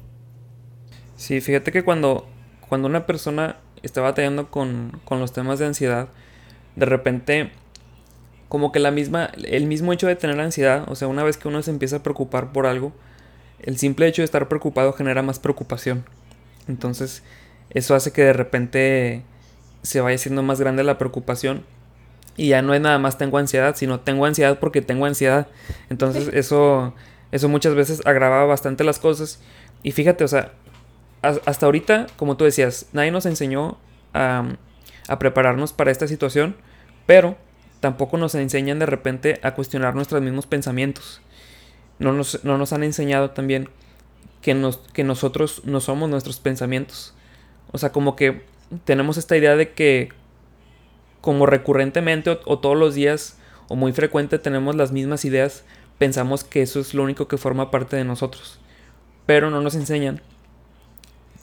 Sí, 1.16 1.40
fíjate 1.40 1.72
que 1.72 1.82
cuando, 1.82 2.26
cuando 2.68 2.88
una 2.88 3.06
persona 3.06 3.56
está 3.82 4.00
batallando 4.00 4.50
con, 4.50 5.00
con 5.04 5.20
los 5.20 5.32
temas 5.32 5.58
de 5.58 5.66
ansiedad, 5.66 6.08
de 6.76 6.86
repente 6.86 7.50
como 8.50 8.72
que 8.72 8.80
la 8.80 8.90
misma, 8.90 9.30
el 9.44 9.66
mismo 9.66 9.92
hecho 9.92 10.08
de 10.08 10.16
tener 10.16 10.40
ansiedad, 10.40 10.84
o 10.88 10.96
sea, 10.96 11.06
una 11.06 11.22
vez 11.22 11.36
que 11.36 11.46
uno 11.46 11.62
se 11.62 11.70
empieza 11.70 11.96
a 11.96 12.02
preocupar 12.02 12.52
por 12.52 12.66
algo, 12.66 12.92
el 13.60 13.78
simple 13.78 14.08
hecho 14.08 14.22
de 14.22 14.24
estar 14.24 14.48
preocupado 14.48 14.92
genera 14.92 15.22
más 15.22 15.38
preocupación. 15.38 16.04
Entonces, 16.66 17.22
eso 17.70 17.94
hace 17.94 18.12
que 18.12 18.24
de 18.24 18.32
repente 18.32 19.22
se 19.82 20.00
vaya 20.00 20.18
siendo 20.18 20.42
más 20.42 20.60
grande 20.60 20.82
la 20.84 20.98
preocupación 20.98 21.64
y 22.36 22.48
ya 22.48 22.62
no 22.62 22.74
es 22.74 22.80
nada 22.80 22.98
más 22.98 23.18
tengo 23.18 23.38
ansiedad, 23.38 23.74
sino 23.76 24.00
tengo 24.00 24.26
ansiedad 24.26 24.58
porque 24.58 24.82
tengo 24.82 25.06
ansiedad. 25.06 25.48
Entonces, 25.88 26.28
eso 26.32 26.94
eso 27.32 27.48
muchas 27.48 27.74
veces 27.74 28.02
agravaba 28.04 28.44
bastante 28.44 28.84
las 28.84 28.98
cosas. 28.98 29.40
Y 29.82 29.92
fíjate, 29.92 30.24
o 30.24 30.28
sea, 30.28 30.52
hasta 31.22 31.66
ahorita, 31.66 32.06
como 32.16 32.36
tú 32.36 32.44
decías, 32.44 32.86
nadie 32.92 33.10
nos 33.10 33.26
enseñó 33.26 33.78
a, 34.14 34.56
prepararnos 35.18 35.72
para 35.72 35.90
esta 35.90 36.06
situación, 36.06 36.56
pero 37.06 37.36
tampoco 37.80 38.16
nos 38.16 38.34
enseñan 38.34 38.78
de 38.78 38.86
repente 38.86 39.40
a 39.42 39.54
cuestionar 39.54 39.94
nuestros 39.94 40.22
mismos 40.22 40.46
pensamientos. 40.46 41.20
No 41.98 42.12
nos, 42.12 42.44
no 42.44 42.58
nos 42.58 42.72
han 42.72 42.84
enseñado 42.84 43.30
también 43.30 43.68
que, 44.40 44.54
nos, 44.54 44.78
que 44.92 45.04
nosotros 45.04 45.62
no 45.64 45.80
somos 45.80 46.08
nuestros 46.08 46.40
pensamientos. 46.40 47.14
O 47.72 47.78
sea, 47.78 47.92
como 47.92 48.16
que 48.16 48.42
tenemos 48.84 49.16
esta 49.16 49.36
idea 49.36 49.56
de 49.56 49.72
que 49.72 50.10
como 51.20 51.46
recurrentemente 51.46 52.38
o, 52.44 52.58
todos 52.58 52.76
los 52.76 52.94
días 52.94 53.36
o 53.68 53.76
muy 53.76 53.92
frecuente 53.92 54.38
tenemos 54.38 54.74
las 54.74 54.92
mismas 54.92 55.24
ideas, 55.24 55.64
pensamos 55.98 56.44
que 56.44 56.62
eso 56.62 56.80
es 56.80 56.94
lo 56.94 57.02
único 57.02 57.28
que 57.28 57.36
forma 57.36 57.70
parte 57.70 57.96
de 57.96 58.04
nosotros. 58.04 58.58
Pero 59.26 59.50
no 59.50 59.60
nos 59.60 59.74
enseñan 59.74 60.20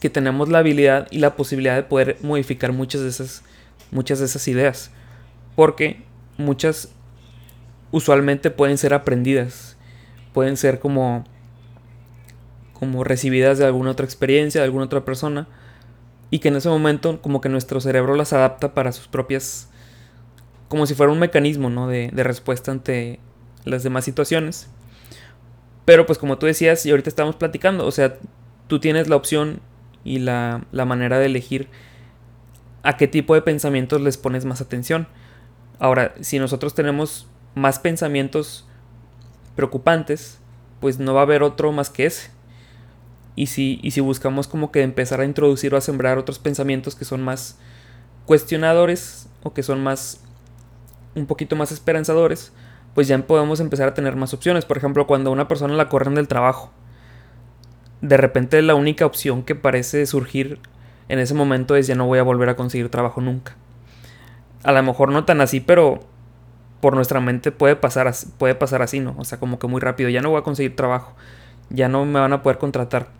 que 0.00 0.10
tenemos 0.10 0.48
la 0.48 0.58
habilidad 0.58 1.08
y 1.10 1.18
la 1.18 1.36
posibilidad 1.36 1.76
de 1.76 1.82
poder 1.82 2.18
modificar 2.22 2.72
muchas 2.72 3.02
de 3.02 3.08
esas, 3.08 3.42
muchas 3.90 4.18
de 4.18 4.26
esas 4.26 4.46
ideas. 4.48 4.90
Porque 5.56 6.02
muchas 6.36 6.90
usualmente 7.90 8.50
pueden 8.50 8.78
ser 8.78 8.94
aprendidas. 8.94 9.76
Pueden 10.32 10.56
ser 10.56 10.78
como, 10.78 11.24
como 12.74 13.04
recibidas 13.04 13.58
de 13.58 13.64
alguna 13.64 13.90
otra 13.90 14.04
experiencia, 14.04 14.60
de 14.60 14.66
alguna 14.66 14.84
otra 14.84 15.04
persona. 15.04 15.48
Y 16.30 16.40
que 16.40 16.48
en 16.48 16.56
ese 16.56 16.68
momento 16.68 17.20
como 17.22 17.40
que 17.40 17.48
nuestro 17.48 17.80
cerebro 17.80 18.14
las 18.14 18.32
adapta 18.32 18.74
para 18.74 18.92
sus 18.92 19.08
propias... 19.08 19.70
Como 20.68 20.84
si 20.84 20.94
fuera 20.94 21.12
un 21.12 21.18
mecanismo 21.18 21.70
¿no? 21.70 21.88
de, 21.88 22.10
de 22.12 22.22
respuesta 22.24 22.70
ante 22.70 23.20
las 23.64 23.82
demás 23.82 24.04
situaciones. 24.04 24.68
Pero 25.86 26.04
pues 26.04 26.18
como 26.18 26.36
tú 26.36 26.44
decías 26.44 26.84
y 26.84 26.90
ahorita 26.90 27.08
estamos 27.08 27.36
platicando, 27.36 27.86
o 27.86 27.90
sea, 27.90 28.18
tú 28.66 28.78
tienes 28.78 29.08
la 29.08 29.16
opción 29.16 29.60
y 30.04 30.18
la, 30.20 30.64
manera 30.72 31.18
de 31.18 31.26
elegir 31.26 31.68
a 32.82 32.96
qué 32.96 33.08
tipo 33.08 33.34
de 33.34 33.42
pensamientos 33.42 34.00
les 34.00 34.16
pones 34.16 34.44
más 34.44 34.60
atención. 34.60 35.08
Ahora, 35.78 36.14
si 36.20 36.38
nosotros 36.38 36.74
tenemos 36.74 37.26
más 37.54 37.78
pensamientos 37.78 38.66
preocupantes, 39.56 40.38
pues 40.80 40.98
no 40.98 41.14
va 41.14 41.20
a 41.20 41.24
haber 41.24 41.42
otro 41.42 41.72
más 41.72 41.90
que 41.90 42.06
ese. 42.06 42.30
Y 43.38 43.46
si, 43.46 43.78
y 43.84 43.92
si 43.92 44.00
buscamos 44.00 44.48
como 44.48 44.72
que 44.72 44.82
empezar 44.82 45.20
a 45.20 45.24
introducir 45.24 45.72
o 45.72 45.76
a 45.76 45.80
sembrar 45.80 46.18
otros 46.18 46.40
pensamientos 46.40 46.96
que 46.96 47.04
son 47.04 47.22
más 47.22 47.56
cuestionadores 48.26 49.28
o 49.44 49.54
que 49.54 49.62
son 49.62 49.80
más 49.80 50.20
un 51.14 51.26
poquito 51.26 51.54
más 51.54 51.70
esperanzadores, 51.70 52.52
pues 52.94 53.06
ya 53.06 53.16
podemos 53.16 53.60
empezar 53.60 53.86
a 53.86 53.94
tener 53.94 54.16
más 54.16 54.34
opciones. 54.34 54.64
Por 54.64 54.76
ejemplo, 54.76 55.06
cuando 55.06 55.30
una 55.30 55.46
persona 55.46 55.74
la 55.74 55.88
corren 55.88 56.16
del 56.16 56.26
trabajo, 56.26 56.72
de 58.00 58.16
repente 58.16 58.60
la 58.60 58.74
única 58.74 59.06
opción 59.06 59.44
que 59.44 59.54
parece 59.54 60.04
surgir 60.06 60.58
en 61.08 61.20
ese 61.20 61.34
momento 61.34 61.76
es 61.76 61.86
ya 61.86 61.94
no 61.94 62.06
voy 62.08 62.18
a 62.18 62.24
volver 62.24 62.48
a 62.48 62.56
conseguir 62.56 62.88
trabajo 62.88 63.20
nunca. 63.20 63.54
A 64.64 64.72
lo 64.72 64.82
mejor 64.82 65.12
no 65.12 65.26
tan 65.26 65.40
así, 65.40 65.60
pero 65.60 66.00
por 66.80 66.96
nuestra 66.96 67.20
mente 67.20 67.52
puede 67.52 67.76
pasar, 67.76 68.12
puede 68.36 68.56
pasar 68.56 68.82
así, 68.82 68.98
¿no? 68.98 69.14
O 69.16 69.24
sea, 69.24 69.38
como 69.38 69.60
que 69.60 69.68
muy 69.68 69.80
rápido, 69.80 70.10
ya 70.10 70.22
no 70.22 70.30
voy 70.30 70.40
a 70.40 70.42
conseguir 70.42 70.74
trabajo, 70.74 71.14
ya 71.70 71.88
no 71.88 72.04
me 72.04 72.18
van 72.18 72.32
a 72.32 72.42
poder 72.42 72.58
contratar. 72.58 73.16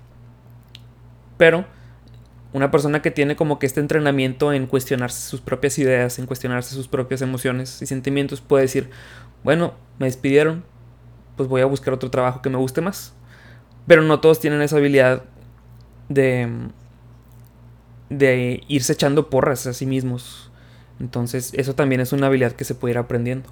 Pero 1.38 1.64
una 2.52 2.70
persona 2.70 3.00
que 3.00 3.10
tiene 3.10 3.36
como 3.36 3.58
que 3.58 3.66
este 3.66 3.80
entrenamiento 3.80 4.52
en 4.52 4.66
cuestionarse 4.66 5.28
sus 5.28 5.40
propias 5.40 5.78
ideas, 5.78 6.18
en 6.18 6.26
cuestionarse 6.26 6.74
sus 6.74 6.88
propias 6.88 7.22
emociones 7.22 7.80
y 7.80 7.86
sentimientos, 7.86 8.40
puede 8.40 8.62
decir, 8.62 8.90
bueno, 9.44 9.74
me 9.98 10.06
despidieron, 10.06 10.64
pues 11.36 11.48
voy 11.48 11.60
a 11.60 11.66
buscar 11.66 11.94
otro 11.94 12.10
trabajo 12.10 12.42
que 12.42 12.50
me 12.50 12.58
guste 12.58 12.80
más. 12.80 13.14
Pero 13.86 14.02
no 14.02 14.20
todos 14.20 14.40
tienen 14.40 14.60
esa 14.60 14.76
habilidad 14.76 15.24
de, 16.08 16.68
de 18.10 18.62
irse 18.68 18.92
echando 18.92 19.30
porras 19.30 19.66
a 19.66 19.72
sí 19.72 19.86
mismos. 19.86 20.50
Entonces, 21.00 21.52
eso 21.54 21.74
también 21.74 22.00
es 22.00 22.12
una 22.12 22.26
habilidad 22.26 22.52
que 22.52 22.64
se 22.64 22.74
puede 22.74 22.92
ir 22.92 22.98
aprendiendo. 22.98 23.50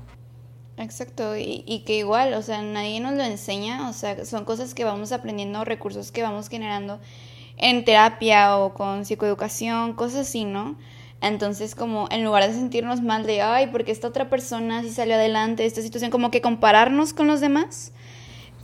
Exacto, 0.79 1.37
y, 1.37 1.65
y, 1.67 1.85
que 1.85 1.97
igual, 1.97 2.35
o 2.35 2.43
sea, 2.43 2.61
nadie 2.61 3.01
nos 3.01 3.15
lo 3.15 3.23
enseña, 3.23 3.89
o 3.89 3.95
sea, 3.95 4.27
son 4.27 4.45
cosas 4.45 4.75
que 4.75 4.85
vamos 4.85 5.11
aprendiendo, 5.11 5.65
recursos 5.65 6.13
que 6.13 6.23
vamos 6.23 6.51
generando 6.51 7.01
en 7.57 7.85
terapia 7.85 8.59
o 8.59 8.75
con 8.75 9.05
psicoeducación, 9.05 9.95
cosas 9.95 10.29
así, 10.29 10.45
¿no? 10.45 10.77
Entonces, 11.23 11.75
como 11.75 12.09
en 12.11 12.25
lugar 12.25 12.47
de 12.47 12.53
sentirnos 12.53 13.01
mal 13.01 13.25
de, 13.25 13.41
ay, 13.41 13.69
porque 13.69 13.91
esta 13.91 14.09
otra 14.09 14.29
persona 14.29 14.83
sí 14.83 14.91
salió 14.91 15.15
adelante, 15.15 15.65
esta 15.65 15.83
situación, 15.83 16.11
como 16.11 16.31
que 16.31 16.41
compararnos 16.41 17.15
con 17.15 17.27
los 17.27 17.41
demás, 17.41 17.93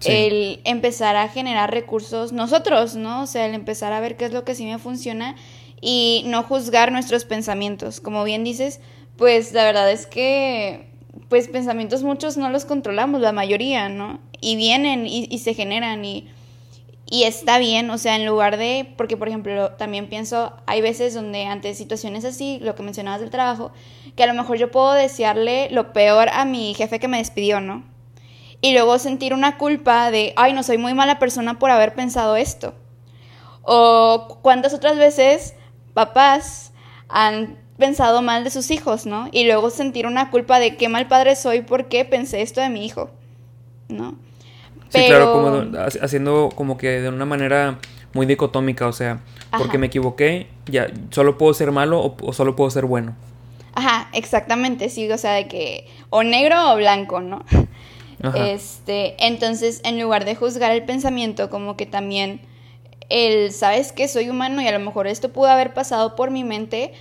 el 0.05 0.61
empezar 0.65 1.15
a 1.15 1.29
generar 1.29 1.71
recursos 1.71 2.33
nosotros, 2.33 2.97
¿no? 2.97 3.23
O 3.23 3.27
sea, 3.27 3.47
el 3.47 3.55
empezar 3.55 3.93
a 3.93 4.01
ver 4.01 4.17
qué 4.17 4.25
es 4.25 4.33
lo 4.33 4.45
que 4.45 4.55
sí 4.55 4.65
me 4.65 4.79
funciona 4.79 5.37
y 5.81 6.25
no 6.27 6.43
juzgar 6.43 6.91
nuestros 6.91 7.25
pensamientos. 7.25 8.01
Como 8.01 8.25
bien 8.25 8.43
dices, 8.43 8.81
pues 9.17 9.53
la 9.53 9.65
verdad 9.65 9.91
es 9.91 10.07
que, 10.07 10.91
pues 11.29 11.49
pensamientos 11.49 12.03
muchos 12.03 12.37
no 12.37 12.51
los 12.51 12.65
controlamos, 12.65 13.21
la 13.21 13.33
mayoría, 13.33 13.89
¿no? 13.89 14.19
Y 14.41 14.57
vienen 14.57 15.07
y, 15.07 15.29
y 15.31 15.39
se 15.39 15.55
generan 15.55 16.05
y, 16.05 16.29
y 17.13 17.25
está 17.25 17.59
bien, 17.59 17.91
o 17.91 17.99
sea, 17.99 18.17
en 18.17 18.25
lugar 18.25 18.57
de, 18.57 18.91
porque 18.97 19.19
por 19.19 19.29
ejemplo, 19.29 19.73
también 19.73 20.09
pienso, 20.09 20.55
hay 20.65 20.81
veces 20.81 21.13
donde 21.13 21.45
ante 21.45 21.75
situaciones 21.75 22.25
así, 22.25 22.59
lo 22.63 22.75
que 22.75 22.83
mencionabas 22.83 23.21
del 23.21 23.29
trabajo, 23.29 23.71
que 24.17 24.23
a 24.23 24.27
lo 24.27 24.33
mejor 24.33 24.57
yo 24.57 24.71
puedo 24.71 24.95
desearle 24.95 25.69
lo 25.73 25.93
peor 25.93 26.31
a 26.31 26.47
mi 26.47 26.73
jefe 26.73 26.99
que 27.01 27.09
me 27.09 27.19
despidió, 27.19 27.61
¿no? 27.61 27.85
Y 28.63 28.73
luego 28.73 28.99
sentir 28.99 29.35
una 29.35 29.59
culpa 29.59 30.11
de, 30.11 30.33
ay, 30.37 30.55
no 30.55 30.63
soy 30.63 30.79
muy 30.79 30.95
mala 30.95 31.19
persona 31.19 31.59
por 31.59 31.71
haber 31.71 31.93
pensado 31.95 32.35
esto. 32.35 32.73
O 33.61 34.39
cuántas 34.41 34.73
otras 34.73 34.97
veces 34.97 35.55
papás 35.93 36.73
han 37.09 37.59
pensado 37.77 38.23
mal 38.23 38.43
de 38.43 38.49
sus 38.49 38.71
hijos, 38.71 39.05
¿no? 39.05 39.29
Y 39.33 39.45
luego 39.45 39.69
sentir 39.69 40.07
una 40.07 40.31
culpa 40.31 40.59
de 40.59 40.79
qué 40.79 40.89
mal 40.89 41.09
padre 41.09 41.37
soy 41.37 41.61
porque 41.61 42.07
pensé 42.07 42.41
esto 42.41 42.63
de 42.63 42.71
mi 42.71 42.87
hijo, 42.87 43.11
¿no? 43.89 44.17
Sí, 44.93 45.07
claro, 45.07 45.33
como 45.33 45.79
haciendo 46.03 46.51
como 46.55 46.77
que 46.77 47.01
de 47.01 47.09
una 47.09 47.25
manera 47.25 47.79
muy 48.13 48.27
dicotómica, 48.27 48.87
o 48.87 48.93
sea, 48.93 49.21
porque 49.57 49.79
me 49.79 49.87
equivoqué, 49.87 50.49
ya, 50.67 50.89
solo 51.11 51.39
puedo 51.39 51.55
ser 51.55 51.73
malo 51.73 52.15
o, 52.21 52.33
solo 52.33 52.57
puedo 52.57 52.71
ser 52.71 52.85
bueno. 52.85 53.17
Ajá, 53.75 54.11
exactamente, 54.13 54.91
sí, 54.91 55.11
o 55.11 55.17
sea, 55.17 55.33
de 55.33 55.49
que 55.49 55.87
o 56.11 56.23
negro 56.23 56.73
o 56.73 56.77
blanco, 56.77 57.21
¿no? 57.21 57.45
Este, 58.37 59.17
entonces, 59.19 59.81
en 59.83 60.01
lugar 60.01 60.25
de 60.25 60.37
juzgar 60.37 60.71
el 60.71 60.85
pensamiento, 60.85 61.51
como 61.51 61.77
que 61.77 61.87
también 61.87 62.41
el, 63.09 63.51
sabes 63.51 63.91
que 63.91 64.07
soy 64.07 64.29
humano 64.29 64.63
y 64.63 64.69
a 64.69 64.71
lo 64.71 64.79
mejor 64.79 65.09
esto 65.09 65.31
pudo 65.31 65.49
haber 65.49 65.75
pasado 65.75 66.15
por 66.15 66.31
mi 66.31 66.45
mente, 66.45 66.93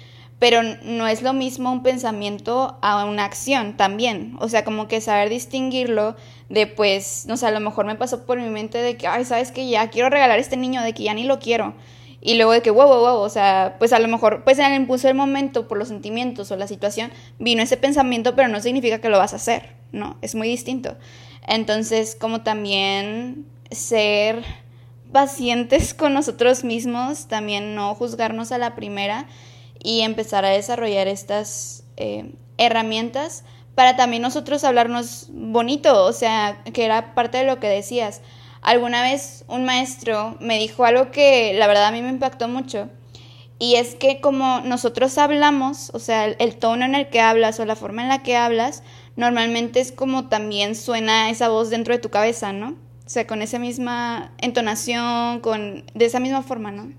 pero 0.41 0.63
no 0.63 1.05
es 1.05 1.21
lo 1.21 1.33
mismo 1.33 1.71
un 1.71 1.83
pensamiento 1.83 2.79
a 2.81 3.05
una 3.05 3.25
acción 3.25 3.77
también. 3.77 4.37
O 4.39 4.49
sea, 4.49 4.63
como 4.63 4.87
que 4.87 4.99
saber 4.99 5.29
distinguirlo 5.29 6.15
de 6.49 6.65
pues, 6.65 7.25
no 7.27 7.37
sé, 7.37 7.45
a 7.45 7.51
lo 7.51 7.59
mejor 7.59 7.85
me 7.85 7.93
pasó 7.93 8.25
por 8.25 8.39
mi 8.39 8.49
mente 8.49 8.79
de 8.79 8.97
que, 8.97 9.05
ay, 9.05 9.23
sabes 9.23 9.51
que 9.51 9.69
ya 9.69 9.91
quiero 9.91 10.09
regalar 10.09 10.39
a 10.39 10.41
este 10.41 10.57
niño, 10.57 10.81
de 10.81 10.93
que 10.93 11.03
ya 11.03 11.13
ni 11.13 11.25
lo 11.25 11.37
quiero. 11.37 11.75
Y 12.21 12.37
luego 12.37 12.53
de 12.53 12.63
que, 12.63 12.71
wow, 12.71 12.87
wow, 12.87 13.01
wow, 13.01 13.17
o 13.19 13.29
sea, 13.29 13.75
pues 13.77 13.93
a 13.93 13.99
lo 13.99 14.07
mejor, 14.07 14.43
pues 14.43 14.57
en 14.57 14.65
el 14.65 14.81
impulso 14.81 15.05
del 15.05 15.15
momento, 15.15 15.67
por 15.67 15.77
los 15.77 15.89
sentimientos 15.89 16.49
o 16.49 16.55
la 16.55 16.65
situación, 16.65 17.11
vino 17.37 17.61
ese 17.61 17.77
pensamiento, 17.77 18.35
pero 18.35 18.47
no 18.47 18.61
significa 18.61 18.99
que 18.99 19.09
lo 19.09 19.19
vas 19.19 19.33
a 19.33 19.35
hacer, 19.35 19.75
¿no? 19.91 20.17
Es 20.23 20.33
muy 20.33 20.47
distinto. 20.47 20.97
Entonces, 21.47 22.17
como 22.19 22.41
también 22.41 23.45
ser 23.69 24.43
pacientes 25.11 25.93
con 25.93 26.15
nosotros 26.15 26.63
mismos, 26.63 27.27
también 27.27 27.75
no 27.75 27.93
juzgarnos 27.93 28.51
a 28.51 28.57
la 28.57 28.73
primera 28.75 29.27
y 29.83 30.01
empezar 30.01 30.45
a 30.45 30.49
desarrollar 30.49 31.07
estas 31.07 31.83
eh, 31.97 32.33
herramientas 32.57 33.43
para 33.75 33.95
también 33.95 34.21
nosotros 34.21 34.63
hablarnos 34.63 35.27
bonito, 35.31 36.05
o 36.05 36.13
sea, 36.13 36.61
que 36.73 36.85
era 36.85 37.15
parte 37.15 37.39
de 37.39 37.45
lo 37.45 37.59
que 37.59 37.67
decías. 37.67 38.21
Alguna 38.61 39.01
vez 39.01 39.43
un 39.47 39.65
maestro 39.65 40.37
me 40.39 40.59
dijo 40.59 40.85
algo 40.85 41.09
que 41.11 41.53
la 41.55 41.67
verdad 41.67 41.85
a 41.85 41.91
mí 41.91 42.01
me 42.01 42.09
impactó 42.09 42.47
mucho. 42.47 42.89
Y 43.57 43.75
es 43.75 43.95
que 43.95 44.21
como 44.21 44.61
nosotros 44.61 45.17
hablamos, 45.17 45.91
o 45.93 45.99
sea, 45.99 46.25
el, 46.25 46.55
tono 46.57 46.83
en 46.85 46.95
el 46.95 47.09
que 47.09 47.21
hablas 47.21 47.59
o 47.59 47.65
la 47.65 47.75
forma 47.75 48.01
en 48.01 48.09
la 48.09 48.23
que 48.23 48.35
hablas, 48.35 48.83
normalmente 49.15 49.79
es 49.79 49.91
como 49.91 50.29
también 50.29 50.75
suena 50.75 51.29
esa 51.29 51.49
voz 51.49 51.69
dentro 51.69 51.93
de 51.93 51.99
tu 51.99 52.09
cabeza, 52.09 52.53
¿no? 52.53 52.75
O 53.05 53.09
sea, 53.09 53.27
con 53.27 53.41
esa 53.41 53.59
misma 53.59 54.31
entonación, 54.39 55.41
con 55.41 55.85
de 55.93 56.05
esa 56.05 56.19
misma 56.19 56.41
forma, 56.41 56.71
¿no? 56.71 56.91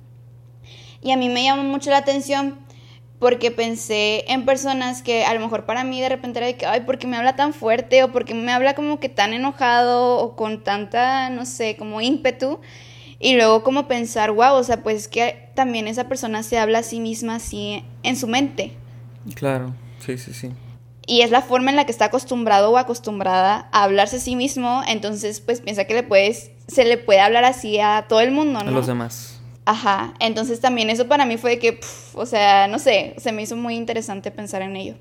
Y 1.00 1.10
a 1.10 1.16
mí 1.16 1.28
me 1.28 1.42
llamó 1.42 1.64
mucho 1.64 1.90
la 1.90 1.98
atención 1.98 2.58
porque 3.22 3.52
pensé 3.52 4.24
en 4.32 4.44
personas 4.44 5.00
que 5.00 5.24
a 5.24 5.32
lo 5.32 5.38
mejor 5.38 5.64
para 5.64 5.84
mí 5.84 6.00
de 6.00 6.08
repente 6.08 6.40
era 6.40 6.48
de 6.48 6.56
que, 6.56 6.66
ay, 6.66 6.80
¿por 6.80 6.98
qué 6.98 7.06
me 7.06 7.16
habla 7.16 7.36
tan 7.36 7.54
fuerte? 7.54 8.02
O 8.02 8.10
porque 8.10 8.34
me 8.34 8.50
habla 8.50 8.74
como 8.74 8.98
que 8.98 9.08
tan 9.08 9.32
enojado 9.32 10.16
o 10.16 10.34
con 10.34 10.64
tanta, 10.64 11.30
no 11.30 11.46
sé, 11.46 11.76
como 11.76 12.00
ímpetu. 12.00 12.58
Y 13.20 13.36
luego 13.36 13.62
como 13.62 13.86
pensar, 13.86 14.32
wow, 14.32 14.54
o 14.54 14.64
sea, 14.64 14.82
pues 14.82 15.06
que 15.06 15.50
también 15.54 15.86
esa 15.86 16.08
persona 16.08 16.42
se 16.42 16.58
habla 16.58 16.80
a 16.80 16.82
sí 16.82 16.98
misma 16.98 17.36
así 17.36 17.84
en 18.02 18.16
su 18.16 18.26
mente. 18.26 18.72
Claro, 19.36 19.72
sí, 20.04 20.18
sí, 20.18 20.34
sí. 20.34 20.50
Y 21.06 21.20
es 21.20 21.30
la 21.30 21.42
forma 21.42 21.70
en 21.70 21.76
la 21.76 21.86
que 21.86 21.92
está 21.92 22.06
acostumbrado 22.06 22.72
o 22.72 22.76
acostumbrada 22.76 23.68
a 23.70 23.84
hablarse 23.84 24.16
a 24.16 24.18
sí 24.18 24.34
mismo, 24.34 24.82
entonces 24.88 25.40
pues 25.40 25.60
piensa 25.60 25.84
que 25.84 25.94
le 25.94 26.02
puedes, 26.02 26.50
se 26.66 26.84
le 26.84 26.98
puede 26.98 27.20
hablar 27.20 27.44
así 27.44 27.78
a 27.78 28.06
todo 28.08 28.18
el 28.20 28.32
mundo, 28.32 28.64
¿no? 28.64 28.70
A 28.70 28.72
los 28.72 28.88
demás. 28.88 29.31
Ajá, 29.64 30.14
entonces 30.18 30.60
también 30.60 30.90
eso 30.90 31.06
para 31.06 31.24
mí 31.24 31.36
fue 31.36 31.52
de 31.52 31.58
que, 31.58 31.80
o 32.14 32.26
sea, 32.26 32.66
no 32.66 32.78
sé, 32.78 33.14
se 33.18 33.30
me 33.32 33.42
hizo 33.42 33.56
muy 33.56 33.76
interesante 33.76 34.30
pensar 34.30 34.62
en 34.62 34.76
ello. 34.76 34.94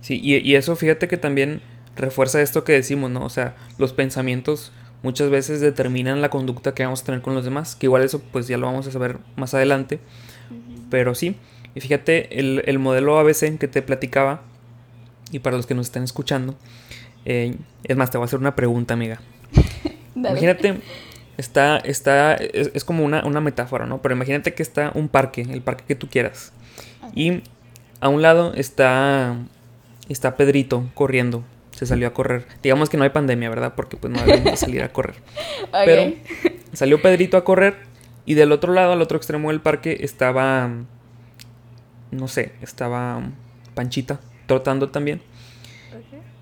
Sí, 0.00 0.20
y, 0.22 0.54
eso 0.54 0.74
fíjate 0.76 1.06
que 1.08 1.16
también 1.16 1.60
refuerza 1.94 2.40
esto 2.42 2.64
que 2.64 2.72
decimos, 2.72 3.10
¿no? 3.10 3.24
O 3.24 3.28
sea, 3.28 3.54
los 3.78 3.92
pensamientos 3.92 4.72
muchas 5.02 5.30
veces 5.30 5.60
determinan 5.60 6.20
la 6.20 6.30
conducta 6.30 6.74
que 6.74 6.82
vamos 6.82 7.02
a 7.02 7.04
tener 7.04 7.20
con 7.20 7.34
los 7.34 7.44
demás, 7.44 7.76
que 7.76 7.86
igual 7.86 8.02
eso 8.02 8.20
pues 8.32 8.48
ya 8.48 8.56
lo 8.56 8.66
vamos 8.66 8.86
a 8.86 8.90
saber 8.90 9.18
más 9.36 9.54
adelante, 9.54 10.00
pero 10.90 11.14
sí, 11.14 11.36
y 11.74 11.80
fíjate, 11.80 12.40
el, 12.40 12.78
modelo 12.78 13.18
ABC 13.18 13.58
que 13.58 13.68
te 13.68 13.82
platicaba, 13.82 14.42
y 15.30 15.38
para 15.38 15.56
los 15.56 15.66
que 15.66 15.74
nos 15.74 15.86
están 15.86 16.02
escuchando, 16.02 16.56
eh, 17.24 17.54
es 17.84 17.96
más, 17.96 18.10
te 18.10 18.18
voy 18.18 18.24
a 18.24 18.26
hacer 18.26 18.40
una 18.40 18.56
pregunta, 18.56 18.94
amiga. 18.94 19.20
Imagínate 20.16 20.80
está, 21.40 21.78
está, 21.78 22.34
es, 22.34 22.84
como 22.84 23.04
una, 23.04 23.40
metáfora, 23.40 23.86
¿no? 23.86 24.00
Pero 24.02 24.14
imagínate 24.14 24.54
que 24.54 24.62
está 24.62 24.92
un 24.94 25.08
parque, 25.08 25.42
el 25.42 25.62
parque 25.62 25.84
que 25.88 25.94
tú 25.94 26.08
quieras. 26.08 26.52
Y 27.14 27.42
a 28.00 28.08
un 28.08 28.22
lado 28.22 28.52
está, 28.54 29.36
está 30.08 30.36
Pedrito 30.36 30.88
corriendo. 30.94 31.42
Se 31.72 31.86
salió 31.86 32.08
a 32.08 32.12
correr. 32.12 32.46
Digamos 32.62 32.90
que 32.90 32.98
no 32.98 33.04
hay 33.04 33.10
pandemia, 33.10 33.48
¿verdad? 33.48 33.72
Porque 33.74 33.96
pues 33.96 34.12
no 34.12 34.20
había 34.20 34.42
que 34.44 34.56
salir 34.56 34.82
a 34.82 34.92
correr. 34.92 35.16
Pero 35.84 36.12
salió 36.74 37.00
Pedrito 37.00 37.36
a 37.36 37.44
correr 37.44 37.76
y 38.26 38.34
del 38.34 38.52
otro 38.52 38.72
lado, 38.72 38.92
al 38.92 39.02
otro 39.02 39.16
extremo 39.16 39.48
del 39.48 39.60
parque, 39.60 39.98
estaba, 40.02 40.70
no 42.10 42.28
sé, 42.28 42.52
estaba 42.60 43.22
Panchita 43.74 44.20
trotando 44.46 44.90
también. 44.90 45.22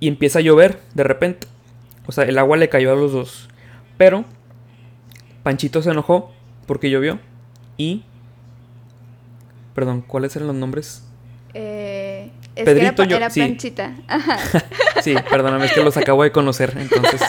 Y 0.01 0.09
empieza 0.09 0.41
a 0.41 0.43
llover 0.43 0.81
de 0.95 1.05
repente. 1.05 1.47
O 2.07 2.13
sea, 2.13 2.25
el 2.25 2.39
agua 2.39 2.57
le 2.57 2.69
cayó 2.69 2.93
a 2.93 2.97
los 2.97 3.13
dos. 3.13 3.49
Pero 3.97 4.25
Panchito 5.43 5.83
se 5.83 5.91
enojó 5.91 6.33
porque 6.67 6.91
llovió. 6.91 7.19
Y. 7.77 8.05
Perdón, 9.75 10.03
¿cuáles 10.07 10.35
eran 10.37 10.49
los 10.49 10.57
nombres? 10.57 11.05
Eh, 11.55 12.31
Pedrito 12.55 13.07
que 13.07 13.15
era, 13.15 13.31
Panchita. 13.31 13.95
sí, 15.03 15.15
perdóname, 15.31 15.67
es 15.67 15.73
que 15.73 15.83
los 15.83 15.97
acabo 15.97 16.23
de 16.23 16.33
conocer, 16.33 16.77
entonces 16.79 17.21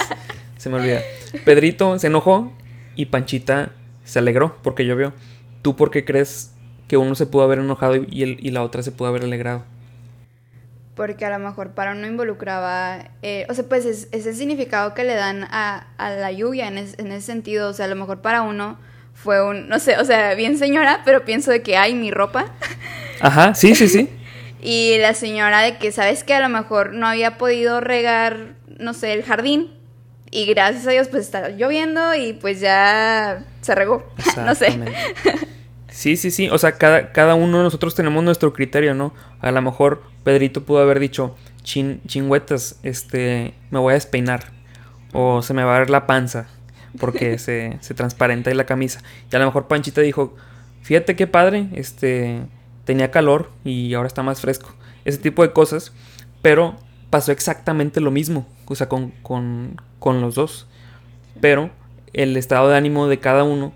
se 0.58 0.69
me 0.69 0.78
olvida. 0.78 1.02
Pedrito 1.45 1.98
se 2.00 2.08
enojó 2.08 2.52
y 2.95 3.06
Panchita 3.06 3.72
se 4.04 4.19
alegró 4.19 4.58
porque 4.62 4.86
llovió. 4.86 5.13
¿Tú 5.62 5.76
por 5.76 5.91
qué 5.91 6.06
crees 6.06 6.54
que 6.88 6.98
uno 6.98 7.15
se 7.15 7.28
pudo 7.28 7.43
haber 7.43 7.60
enojado 7.60 7.95
y, 7.95 8.08
y 8.10 8.52
la 8.52 8.63
otra 8.63 8.82
se 8.82 8.91
pudo 8.91 9.08
haber 9.10 9.24
alegrado? 9.24 9.63
Porque 10.99 11.23
a 11.23 11.29
lo 11.29 11.39
mejor 11.39 11.69
para 11.69 11.93
uno 11.93 12.07
involucraba, 12.07 13.05
eh, 13.21 13.47
o 13.47 13.53
sea, 13.53 13.63
pues 13.63 13.85
es, 13.85 14.09
ese 14.12 14.33
significado 14.33 14.93
que 14.93 15.05
le 15.05 15.15
dan 15.15 15.45
a, 15.49 15.88
la 15.97 16.29
lluvia 16.33 16.67
en, 16.67 16.77
ese 16.77 17.21
sentido, 17.21 17.69
o 17.69 17.73
sea, 17.73 17.85
a 17.85 17.88
lo 17.88 17.95
mejor 17.95 18.19
para 18.19 18.41
uno 18.41 18.77
fue 19.13 19.41
un, 19.41 19.69
no 19.69 19.79
sé, 19.79 19.97
o 19.97 20.03
sea, 20.03 20.35
bien 20.35 20.57
señora, 20.57 21.03
pero 21.05 21.23
pienso 21.23 21.51
de 21.51 21.62
que 21.62 21.77
hay 21.77 21.95
mi 21.95 22.12
ropa. 22.12 22.47
Ajá, 23.21 23.55
sí, 23.55 23.75
sí, 23.75 23.88
sí. 23.88 24.09
y 24.62 24.97
la 24.97 25.13
señora 25.13 25.62
de 25.62 25.77
que, 25.77 25.93
¿sabes 25.93 26.25
que 26.25 26.33
A 26.33 26.41
lo 26.41 26.49
mejor 26.49 26.91
no 26.91 27.07
había 27.07 27.38
podido 27.38 27.79
regar, 27.79 28.55
no 28.77 28.93
sé, 28.93 29.13
el 29.13 29.23
jardín. 29.23 29.71
Y 30.31 30.47
gracias 30.47 30.85
a 30.85 30.91
Dios, 30.91 31.07
pues 31.07 31.23
está 31.23 31.47
lloviendo 31.47 32.13
y 32.13 32.33
pues 32.33 32.59
ya 32.59 33.45
se 33.62 33.73
regó. 33.73 34.03
no 34.35 34.53
sé. 34.53 34.77
Sí, 35.99 36.15
sí, 36.15 36.31
sí. 36.31 36.47
O 36.47 36.57
sea, 36.57 36.77
cada, 36.77 37.12
cada 37.12 37.35
uno 37.35 37.57
de 37.57 37.65
nosotros 37.65 37.93
tenemos 37.93 38.23
nuestro 38.23 38.53
criterio, 38.53 38.93
¿no? 38.93 39.13
A 39.41 39.51
lo 39.51 39.62
mejor 39.62 40.01
Pedrito 40.23 40.63
pudo 40.63 40.79
haber 40.79 40.97
dicho, 40.97 41.35
Chin, 41.62 41.99
chingüetas, 42.07 42.79
este, 42.83 43.53
me 43.69 43.79
voy 43.79 43.91
a 43.91 43.95
despeinar. 43.95 44.45
O 45.12 45.41
se 45.41 45.53
me 45.53 45.65
va 45.65 45.75
a 45.75 45.79
ver 45.79 45.89
la 45.89 46.07
panza. 46.07 46.47
Porque 47.01 47.38
se, 47.38 47.79
se 47.81 47.93
transparenta 47.95 48.49
ahí 48.49 48.55
la 48.55 48.65
camisa. 48.65 49.01
Y 49.29 49.35
a 49.35 49.39
lo 49.39 49.45
mejor 49.47 49.67
Panchita 49.67 49.99
dijo, 49.99 50.38
fíjate 50.83 51.17
qué 51.17 51.27
padre, 51.27 51.67
este, 51.73 52.43
tenía 52.85 53.12
calor 53.12 53.51
y 53.65 53.93
ahora 53.93 54.07
está 54.07 54.23
más 54.23 54.39
fresco. 54.39 54.73
Ese 55.03 55.17
tipo 55.17 55.41
de 55.41 55.51
cosas. 55.51 55.91
Pero 56.41 56.77
pasó 57.09 57.33
exactamente 57.33 57.99
lo 57.99 58.12
mismo. 58.12 58.47
O 58.67 58.75
sea, 58.75 58.88
con, 58.88 59.12
con, 59.21 59.81
con 59.99 60.21
los 60.21 60.35
dos. 60.35 60.65
Pero 61.41 61.71
el 62.13 62.38
estado 62.38 62.69
de 62.69 62.77
ánimo 62.77 63.09
de 63.09 63.19
cada 63.19 63.43
uno 63.43 63.73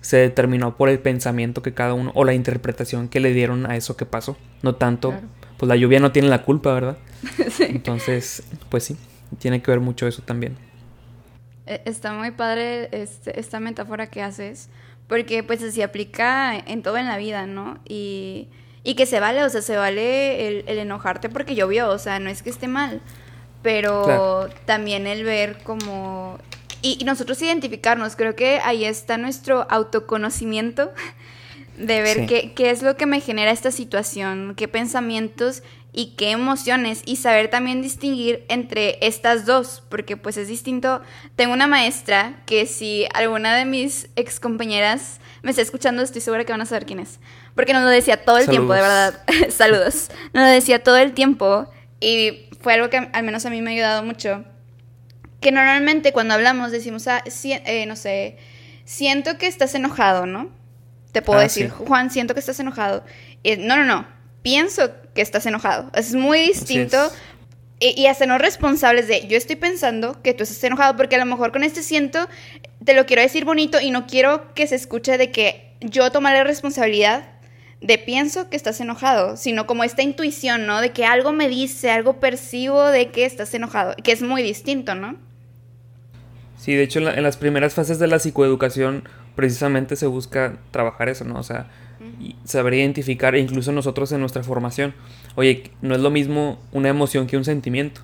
se 0.00 0.18
determinó 0.18 0.76
por 0.76 0.88
el 0.88 0.98
pensamiento 0.98 1.62
que 1.62 1.74
cada 1.74 1.94
uno 1.94 2.12
o 2.14 2.24
la 2.24 2.34
interpretación 2.34 3.08
que 3.08 3.20
le 3.20 3.32
dieron 3.32 3.70
a 3.70 3.76
eso 3.76 3.96
que 3.96 4.06
pasó. 4.06 4.36
No 4.62 4.74
tanto, 4.74 5.14
pues 5.56 5.68
la 5.68 5.76
lluvia 5.76 6.00
no 6.00 6.12
tiene 6.12 6.28
la 6.28 6.42
culpa, 6.42 6.72
¿verdad? 6.72 6.98
sí. 7.50 7.64
Entonces, 7.68 8.42
pues 8.68 8.84
sí, 8.84 8.96
tiene 9.38 9.62
que 9.62 9.70
ver 9.70 9.80
mucho 9.80 10.06
eso 10.06 10.22
también. 10.22 10.56
E, 11.66 11.82
está 11.84 12.12
muy 12.12 12.30
padre 12.30 12.88
este, 12.92 13.38
esta 13.38 13.60
metáfora 13.60 14.08
que 14.08 14.22
haces, 14.22 14.70
porque 15.06 15.42
pues 15.42 15.60
se 15.60 15.82
aplica 15.82 16.56
en 16.56 16.82
todo 16.82 16.96
en 16.96 17.06
la 17.06 17.18
vida, 17.18 17.46
¿no? 17.46 17.78
Y, 17.86 18.48
y 18.84 18.94
que 18.94 19.04
se 19.04 19.20
vale, 19.20 19.44
o 19.44 19.50
sea, 19.50 19.62
se 19.62 19.76
vale 19.76 20.48
el, 20.48 20.78
enojarte 20.78 21.28
porque 21.28 21.54
llovió, 21.54 21.90
o 21.90 21.98
sea, 21.98 22.18
no 22.20 22.30
es 22.30 22.42
que 22.42 22.50
esté 22.50 22.68
mal, 22.68 23.02
pero 23.62 24.48
también 24.64 25.06
el 25.06 25.24
ver 25.24 25.58
como 25.62 26.38
y, 26.82 27.04
nosotros 27.04 27.40
identificarnos, 27.42 28.16
creo 28.16 28.34
que 28.36 28.60
ahí 28.64 28.84
está 28.84 29.18
nuestro 29.18 29.66
autoconocimiento 29.70 30.92
de 31.76 32.02
ver 32.02 32.26
qué, 32.26 32.52
qué, 32.54 32.70
es 32.70 32.82
lo 32.82 32.96
que 32.96 33.06
me 33.06 33.20
genera 33.20 33.50
esta 33.50 33.70
situación, 33.70 34.54
qué 34.56 34.68
pensamientos 34.68 35.62
y 35.92 36.14
qué 36.16 36.30
emociones 36.30 37.02
y 37.06 37.16
saber 37.16 37.48
también 37.48 37.82
distinguir 37.82 38.44
entre 38.48 38.98
estas 39.04 39.46
dos, 39.46 39.82
porque 39.88 40.16
pues 40.16 40.36
es 40.36 40.48
distinto. 40.48 41.02
Tengo 41.34 41.52
una 41.52 41.66
maestra 41.66 42.42
que 42.46 42.66
si 42.66 43.06
alguna 43.14 43.56
de 43.56 43.64
mis 43.64 44.08
ex 44.14 44.38
compañeras 44.38 45.20
me 45.42 45.50
está 45.50 45.62
escuchando, 45.62 46.02
estoy 46.02 46.20
segura 46.20 46.44
que 46.44 46.52
van 46.52 46.60
a 46.60 46.66
saber 46.66 46.86
quién 46.86 47.00
es, 47.00 47.18
porque 47.54 47.72
nos 47.72 47.82
lo 47.82 47.88
decía 47.88 48.24
todo 48.24 48.38
el 48.38 48.48
tiempo, 48.48 48.72
de 48.74 48.82
verdad. 48.82 49.24
Saludos. 49.50 50.10
Nos 50.32 50.44
lo 50.44 50.50
decía 50.50 50.82
todo 50.82 50.98
el 50.98 51.14
tiempo 51.14 51.68
y 52.00 52.48
fue 52.60 52.74
algo 52.74 52.90
que 52.90 52.98
al 52.98 53.22
menos 53.24 53.46
a 53.46 53.50
mí 53.50 53.62
me 53.62 53.70
ha 53.70 53.74
ayudado 53.74 54.02
mucho. 54.02 54.44
Que 55.40 55.52
normalmente 55.52 56.12
cuando 56.12 56.34
hablamos 56.34 56.72
decimos, 56.72 57.06
ah, 57.06 57.22
eh, 57.24 57.86
no 57.86 57.96
sé, 57.96 58.36
siento 58.84 59.38
que 59.38 59.46
estás 59.46 59.74
enojado, 59.74 60.26
¿no? 60.26 60.50
Te 61.12 61.22
puedo 61.22 61.38
ah, 61.38 61.44
decir, 61.44 61.70
Juan, 61.70 62.10
siento 62.10 62.34
que 62.34 62.40
estás 62.40 62.58
enojado. 62.60 63.04
Y, 63.42 63.56
no, 63.56 63.76
no, 63.76 63.84
no 63.84 64.18
pienso 64.42 64.90
que 65.14 65.22
estás 65.22 65.46
enojado. 65.46 65.90
Es 65.94 66.14
muy 66.14 66.40
distinto. 66.40 67.10
Y, 67.80 68.00
y 68.00 68.06
hacernos 68.06 68.40
responsables 68.40 69.06
de, 69.06 69.26
yo 69.28 69.36
estoy 69.36 69.56
pensando 69.56 70.20
que 70.22 70.34
tú 70.34 70.42
estás 70.42 70.64
enojado, 70.64 70.96
porque 70.96 71.16
a 71.16 71.18
lo 71.18 71.26
mejor 71.26 71.52
con 71.52 71.62
este 71.62 71.82
siento, 71.82 72.28
te 72.84 72.94
lo 72.94 73.06
quiero 73.06 73.22
decir 73.22 73.44
bonito 73.44 73.80
y 73.80 73.90
no 73.90 74.06
quiero 74.06 74.52
que 74.54 74.66
se 74.66 74.74
escuche 74.74 75.16
de 75.18 75.30
que 75.30 75.74
yo 75.80 76.10
tomaré 76.10 76.42
responsabilidad 76.44 77.28
de 77.80 77.98
pienso 77.98 78.50
que 78.50 78.56
estás 78.56 78.80
enojado, 78.80 79.36
sino 79.36 79.66
como 79.66 79.84
esta 79.84 80.02
intuición, 80.02 80.66
¿no? 80.66 80.80
De 80.80 80.90
que 80.90 81.04
algo 81.04 81.32
me 81.32 81.48
dice, 81.48 81.90
algo 81.90 82.18
percibo 82.18 82.86
de 82.86 83.10
que 83.12 83.24
estás 83.24 83.54
enojado, 83.54 83.94
que 84.02 84.10
es 84.10 84.22
muy 84.22 84.42
distinto, 84.42 84.96
¿no? 84.96 85.16
Sí, 86.58 86.74
de 86.74 86.82
hecho 86.82 86.98
en, 86.98 87.22
las 87.22 87.36
primeras 87.36 87.74
fases 87.74 87.98
de 87.98 88.08
la 88.08 88.18
psicoeducación 88.18 89.04
precisamente 89.36 89.96
se 89.96 90.06
busca 90.06 90.58
trabajar 90.72 91.08
eso, 91.08 91.24
¿no? 91.24 91.38
O 91.38 91.42
sea, 91.42 91.68
saber 92.44 92.74
identificar, 92.74 93.34
e 93.34 93.40
incluso 93.40 93.72
nosotros 93.72 94.10
en 94.12 94.20
nuestra 94.20 94.42
formación, 94.42 94.94
oye, 95.36 95.70
no 95.82 95.94
es 95.94 96.00
lo 96.00 96.10
mismo 96.10 96.58
una 96.72 96.88
emoción 96.88 97.26
que 97.26 97.36
un 97.36 97.44
sentimiento. 97.44 98.00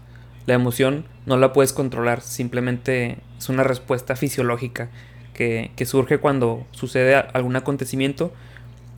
La 0.47 0.55
emoción 0.55 1.05
no 1.27 1.37
la 1.37 1.53
puedes 1.53 1.73
controlar, 1.73 2.21
simplemente 2.21 3.19
es 3.39 3.49
una 3.49 3.65
respuesta 3.65 4.15
fisiológica 4.15 4.91
que, 5.35 5.73
surge 5.85 6.19
cuando 6.19 6.67
sucede 6.71 7.17
algún 7.17 7.57
acontecimiento, 7.57 8.33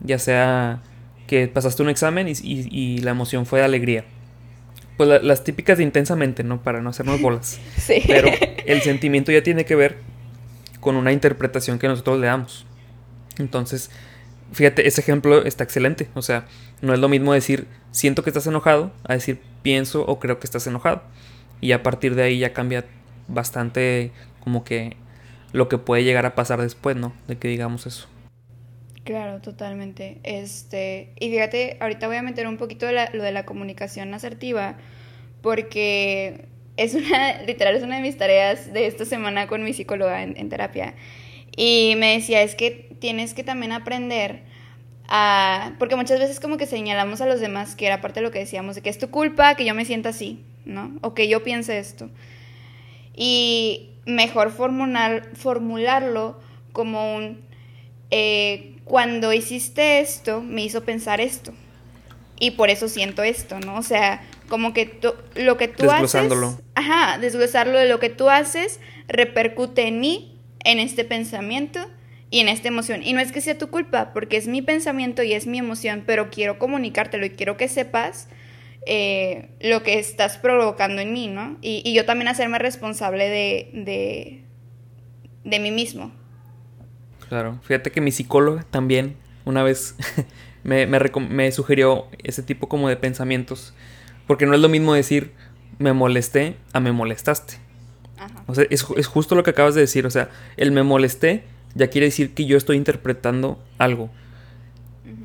ya 0.03 0.19
sea 0.19 0.81
que 1.25 1.47
pasaste 1.47 1.83
un 1.83 1.89
examen 1.89 2.27
y, 2.29 2.97
la 2.99 3.11
emoción 3.11 3.45
fue 3.45 3.59
de 3.59 3.65
alegría. 3.65 4.05
Pues 4.97 5.23
las 5.23 5.43
típicas 5.43 5.77
de 5.77 5.83
intensamente, 5.83 6.43
¿no? 6.43 6.61
Para 6.61 6.81
no 6.81 6.89
hacernos 6.89 7.21
bolas. 7.21 7.59
Sí. 7.77 8.03
Pero 8.05 8.29
el 8.65 8.81
sentimiento 8.81 9.31
ya 9.31 9.43
tiene 9.43 9.63
que 9.63 9.75
ver 9.75 9.97
con 10.79 10.95
una 10.95 11.11
interpretación 11.11 11.79
que 11.79 11.87
nosotros 11.87 12.19
le 12.19 12.27
damos. 12.27 12.65
Entonces, 13.37 13.91
Fíjate, 14.51 14.87
ese 14.87 15.01
ejemplo 15.01 15.43
está 15.43 15.63
excelente. 15.63 16.09
O 16.13 16.21
sea, 16.21 16.45
no 16.81 16.93
es 16.93 16.99
lo 16.99 17.09
mismo 17.09 17.33
decir 17.33 17.67
siento 17.91 18.23
que 18.23 18.29
estás 18.29 18.47
enojado 18.47 18.91
a 19.03 19.13
decir 19.13 19.41
pienso 19.61 20.05
o 20.05 20.19
creo 20.19 20.39
que 20.39 20.47
estás 20.47 20.67
enojado. 20.67 21.01
Y 21.59 21.71
a 21.71 21.83
partir 21.83 22.15
de 22.15 22.23
ahí 22.23 22.39
ya 22.39 22.53
cambia 22.53 22.85
bastante 23.27 24.11
como 24.39 24.63
que 24.63 24.95
lo 25.51 25.67
que 25.69 25.77
puede 25.77 26.03
llegar 26.03 26.25
a 26.25 26.35
pasar 26.35 26.61
después, 26.61 26.95
¿no? 26.95 27.13
De 27.27 27.37
que 27.37 27.47
digamos 27.47 27.85
eso. 27.87 28.07
Claro, 29.07 29.39
totalmente. 29.39 30.17
Este, 30.23 31.13
y 31.17 31.29
fíjate, 31.29 31.77
ahorita 31.79 32.07
voy 32.07 32.17
a 32.17 32.21
meter 32.21 32.45
un 32.45 32.57
poquito 32.57 32.87
lo 32.91 33.23
de 33.23 33.31
la 33.31 33.45
comunicación 33.45 34.13
asertiva, 34.13 34.75
porque 35.41 36.49
es 36.75 36.93
una, 36.93 37.41
literal, 37.47 37.77
es 37.77 37.83
una 37.83 37.95
de 37.95 38.01
mis 38.01 38.17
tareas 38.17 38.73
de 38.73 38.85
esta 38.85 39.05
semana 39.05 39.47
con 39.47 39.63
mi 39.63 39.71
psicóloga 39.71 40.21
en 40.23 40.49
terapia. 40.49 40.93
Y 41.55 41.95
me 41.99 42.17
decía, 42.17 42.41
es 42.41 42.55
que 42.55 42.89
tienes 42.99 43.33
que 43.33 43.45
también 43.45 43.71
aprender 43.71 44.41
a... 45.07 45.71
Porque 45.79 45.95
muchas 45.95 46.19
veces 46.19 46.41
como 46.41 46.57
que 46.57 46.65
señalamos 46.65 47.21
a 47.21 47.27
los 47.27 47.39
demás, 47.39 47.77
que 47.77 47.87
era 47.87 48.01
parte 48.01 48.19
de 48.19 48.25
lo 48.25 48.31
que 48.31 48.39
decíamos, 48.39 48.75
de 48.75 48.81
que 48.81 48.89
es 48.89 48.97
tu 48.97 49.09
culpa 49.09 49.55
que 49.55 49.63
yo 49.63 49.73
me 49.73 49.85
sienta 49.85 50.09
así, 50.09 50.43
¿no? 50.65 50.97
O 50.99 51.13
que 51.13 51.29
yo 51.29 51.45
piense 51.45 51.79
esto. 51.79 52.09
Y 53.15 53.91
mejor 54.05 54.51
formular, 54.51 55.29
formularlo 55.33 56.41
como 56.73 57.15
un... 57.15 57.39
Eh, 58.11 58.76
cuando 58.87 59.33
hiciste 59.33 59.99
esto, 59.99 60.41
me 60.41 60.63
hizo 60.63 60.83
pensar 60.83 61.21
esto. 61.21 61.53
Y 62.39 62.51
por 62.51 62.69
eso 62.69 62.87
siento 62.87 63.23
esto, 63.23 63.59
¿no? 63.59 63.77
O 63.77 63.83
sea, 63.83 64.21
como 64.47 64.73
que 64.73 64.99
lo 65.35 65.57
que 65.57 65.67
tú 65.67 65.89
haces... 65.89 66.31
Ajá, 66.75 67.17
desglosarlo 67.17 67.77
de 67.77 67.87
lo 67.87 67.99
que 67.99 68.09
tú 68.09 68.29
haces 68.29 68.79
repercute 69.07 69.87
en 69.87 69.99
mí 69.99 70.39
en 70.63 70.79
este 70.79 71.03
pensamiento 71.03 71.79
y 72.29 72.39
en 72.39 72.49
esta 72.49 72.67
emoción. 72.67 73.01
Y 73.03 73.13
no 73.13 73.19
es 73.19 73.31
que 73.31 73.41
sea 73.41 73.57
tu 73.57 73.69
culpa, 73.69 74.11
porque 74.13 74.37
es 74.37 74.47
mi 74.47 74.61
pensamiento 74.61 75.23
y 75.23 75.33
es 75.33 75.47
mi 75.47 75.57
emoción, 75.57 76.03
pero 76.05 76.29
quiero 76.29 76.59
comunicártelo 76.59 77.25
y 77.25 77.31
quiero 77.31 77.57
que 77.57 77.67
sepas 77.67 78.27
eh, 78.85 79.49
lo 79.59 79.83
que 79.83 79.99
estás 79.99 80.37
provocando 80.37 81.01
en 81.01 81.13
mí, 81.13 81.27
¿no? 81.27 81.57
Y, 81.61 81.93
yo 81.93 82.05
también 82.05 82.27
hacerme 82.27 82.59
responsable 82.59 83.29
de, 83.29 83.69
de, 83.73 84.43
de 85.43 85.59
mí 85.59 85.71
mismo. 85.71 86.11
Claro, 87.29 87.59
fíjate 87.63 87.91
que 87.91 88.01
mi 88.01 88.11
psicóloga 88.11 88.63
también 88.69 89.15
una 89.45 89.63
vez 89.63 89.95
me, 90.63 90.85
me, 90.85 91.51
sugirió 91.51 92.07
ese 92.23 92.43
tipo 92.43 92.69
como 92.69 92.89
de 92.89 92.97
pensamientos, 92.97 93.73
porque 94.27 94.45
no 94.45 94.53
es 94.53 94.59
lo 94.59 94.69
mismo 94.69 94.93
decir 94.93 95.31
me 95.79 95.93
molesté 95.93 96.57
a 96.73 96.79
me 96.79 96.91
molestaste. 96.91 97.55
O 98.47 98.55
sea, 98.55 98.65
es, 98.69 98.83
justo 98.83 99.35
lo 99.35 99.43
que 99.43 99.51
acabas 99.51 99.75
de 99.75 99.81
decir. 99.81 100.05
O 100.05 100.09
sea, 100.09 100.29
el 100.55 100.71
me 100.71 100.83
molesté 100.83 101.43
ya 101.75 101.87
quiere 101.87 102.07
decir 102.07 102.33
que 102.33 102.45
yo 102.45 102.57
estoy 102.57 102.77
interpretando 102.77 103.59
algo. 103.77 104.09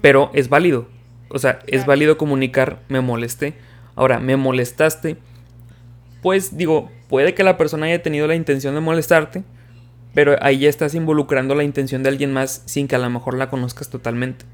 Pero 0.00 0.30
es 0.34 0.48
válido. 0.48 0.88
O 1.28 1.38
sea, 1.38 1.60
es 1.66 1.86
válido 1.86 2.18
comunicar 2.18 2.80
me 2.88 3.00
molesté. 3.00 3.54
Ahora, 3.94 4.18
me 4.18 4.36
molestaste. 4.36 5.16
Pues 6.20 6.56
digo, 6.56 6.90
puede 7.08 7.34
que 7.34 7.44
la 7.44 7.56
persona 7.56 7.86
haya 7.86 8.02
tenido 8.02 8.26
la 8.26 8.34
intención 8.34 8.74
de 8.74 8.80
molestarte. 8.80 9.44
Pero 10.14 10.36
ahí 10.40 10.58
ya 10.58 10.68
estás 10.68 10.94
involucrando 10.94 11.54
la 11.54 11.64
intención 11.64 12.02
de 12.02 12.10
alguien 12.10 12.32
más 12.32 12.62
sin 12.66 12.88
que 12.88 12.96
a 12.96 12.98
lo 12.98 13.08
mejor 13.08 13.34
la 13.34 13.48
conozcas 13.48 13.88
totalmente. 13.88 14.44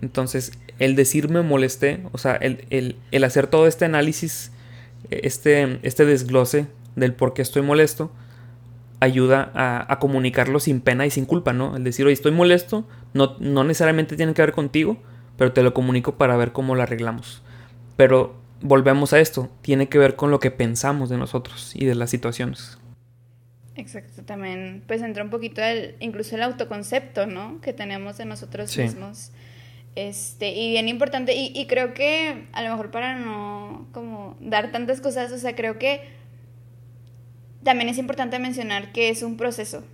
Entonces, 0.00 0.52
el 0.78 0.96
decir 0.96 1.30
me 1.30 1.42
molesté, 1.42 2.02
o 2.12 2.18
sea, 2.18 2.34
el, 2.34 2.66
el, 2.70 2.96
el 3.10 3.24
hacer 3.24 3.46
todo 3.46 3.66
este 3.66 3.84
análisis, 3.84 4.52
este, 5.10 5.78
este 5.82 6.04
desglose 6.04 6.66
del 6.96 7.14
por 7.14 7.32
qué 7.32 7.42
estoy 7.42 7.62
molesto, 7.62 8.10
ayuda 9.00 9.52
a, 9.54 9.98
comunicarlo 9.98 10.60
sin 10.60 10.80
pena 10.80 11.06
y 11.06 11.10
sin 11.10 11.24
culpa, 11.26 11.52
¿no? 11.52 11.76
El 11.76 11.84
decir, 11.84 12.06
oye, 12.06 12.14
estoy 12.14 12.32
molesto, 12.32 12.84
no, 13.12 13.36
no 13.38 13.64
necesariamente 13.64 14.16
tiene 14.16 14.34
que 14.34 14.42
ver 14.42 14.52
contigo, 14.52 14.98
pero 15.36 15.52
te 15.52 15.62
lo 15.62 15.74
comunico 15.74 16.16
para 16.16 16.36
ver 16.36 16.52
cómo 16.52 16.74
lo 16.74 16.82
arreglamos. 16.82 17.42
Pero 17.96 18.34
volvemos 18.60 19.12
a 19.12 19.20
esto, 19.20 19.50
tiene 19.62 19.88
que 19.88 19.98
ver 19.98 20.16
con 20.16 20.30
lo 20.30 20.40
que 20.40 20.50
pensamos 20.50 21.08
de 21.10 21.18
nosotros 21.18 21.72
y 21.74 21.84
de 21.84 21.94
las 21.94 22.10
situaciones. 22.10 22.78
Exacto, 23.76 24.22
también 24.22 24.82
pues 24.86 25.02
entra 25.02 25.24
un 25.24 25.30
poquito 25.30 25.62
el, 25.62 25.96
incluso 26.00 26.36
el 26.36 26.42
autoconcepto, 26.42 27.26
¿no? 27.26 27.60
Que 27.60 27.72
tenemos 27.72 28.18
de 28.18 28.24
nosotros 28.24 28.76
mismos. 28.76 29.32
Este, 29.96 30.50
y 30.50 30.70
bien 30.70 30.88
importante, 30.88 31.34
y, 31.34 31.52
y 31.54 31.66
creo 31.66 31.94
que 31.94 32.46
a 32.52 32.62
lo 32.62 32.70
mejor 32.70 32.90
para 32.90 33.18
no 33.18 33.88
como 33.92 34.36
dar 34.40 34.72
tantas 34.72 35.00
cosas, 35.00 35.32
o 35.32 35.38
sea, 35.38 35.54
creo 35.54 35.78
que 35.78 36.02
también 37.64 37.88
es 37.88 37.98
importante 37.98 38.38
mencionar 38.38 38.92
que 38.92 39.08
es 39.08 39.22
un 39.22 39.36
proceso 39.36 39.84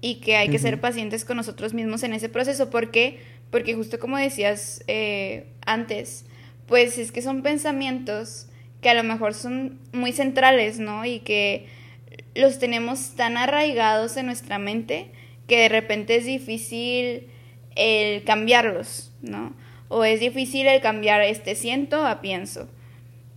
y 0.00 0.16
que 0.16 0.36
hay 0.36 0.48
que 0.48 0.58
ser 0.58 0.80
pacientes 0.80 1.24
con 1.24 1.36
nosotros 1.36 1.74
mismos 1.74 2.02
en 2.02 2.12
ese 2.12 2.28
proceso. 2.28 2.70
¿Por 2.70 2.90
qué? 2.90 3.18
Porque 3.50 3.74
justo 3.74 3.98
como 3.98 4.16
decías 4.16 4.84
eh, 4.86 5.46
antes, 5.66 6.24
pues 6.66 6.96
es 6.98 7.12
que 7.12 7.22
son 7.22 7.42
pensamientos 7.42 8.46
que 8.80 8.88
a 8.88 8.94
lo 8.94 9.02
mejor 9.02 9.34
son 9.34 9.78
muy 9.92 10.12
centrales, 10.12 10.78
¿no? 10.78 11.04
Y 11.04 11.20
que 11.20 11.66
los 12.34 12.58
tenemos 12.58 13.16
tan 13.16 13.36
arraigados 13.36 14.16
en 14.16 14.26
nuestra 14.26 14.58
mente 14.58 15.10
que 15.46 15.58
de 15.58 15.68
repente 15.68 16.16
es 16.16 16.24
difícil 16.24 17.28
el 17.76 18.24
cambiarlos, 18.24 19.12
¿no? 19.22 19.54
O 19.88 20.04
es 20.04 20.20
difícil 20.20 20.66
el 20.66 20.80
cambiar 20.80 21.22
este 21.22 21.54
siento 21.54 22.06
a 22.06 22.20
pienso. 22.20 22.68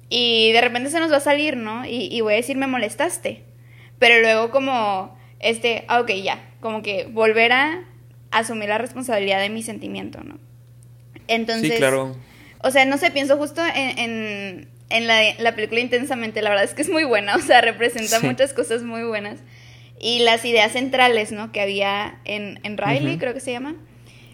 Y 0.09 0.51
de 0.51 0.61
repente 0.61 0.89
se 0.91 0.99
nos 0.99 1.11
va 1.11 1.17
a 1.17 1.21
salir, 1.21 1.57
¿no? 1.57 1.85
Y, 1.85 2.07
y 2.11 2.21
voy 2.21 2.33
a 2.33 2.37
decir, 2.37 2.55
me 2.55 2.67
molestaste 2.67 3.43
pero 4.03 4.19
luego 4.19 4.51
como, 4.51 5.17
este, 5.39 5.85
ah, 5.87 6.01
ok, 6.01 6.11
ya, 6.21 6.43
como 6.59 6.81
que 6.81 7.05
volver 7.05 7.53
a 7.53 7.85
asumir 8.31 8.67
la 8.67 8.77
responsabilidad 8.77 9.39
de 9.39 9.47
mi 9.47 9.63
sentimiento, 9.63 10.21
¿no? 10.25 10.39
Entonces, 11.29 11.71
sí, 11.71 11.77
claro. 11.77 12.13
O 12.61 12.69
sea, 12.69 12.83
no 12.83 12.97
sé, 12.97 13.11
pienso 13.11 13.37
justo 13.37 13.61
en, 13.65 13.97
en, 13.97 14.67
la, 15.01 15.55
película 15.55 15.79
intensamente, 15.81 16.41
la 16.41 16.49
verdad 16.49 16.65
es 16.65 16.73
que 16.73 16.81
es 16.81 16.89
muy 16.89 17.03
buena, 17.03 17.35
o 17.37 17.39
sea, 17.39 17.61
representa 17.61 18.19
muchas 18.19 18.53
cosas 18.53 18.83
muy 18.83 19.03
buenas. 19.03 19.39
Y 19.99 20.19
las 20.19 20.43
ideas 20.43 20.73
centrales, 20.73 21.31
¿no? 21.31 21.51
Que 21.51 21.61
había 21.61 22.19
en, 22.25 22.59
en 22.63 22.77
Riley, 22.77 23.17
creo 23.17 23.33
que 23.33 23.39
se 23.39 23.51
llama. 23.51 23.75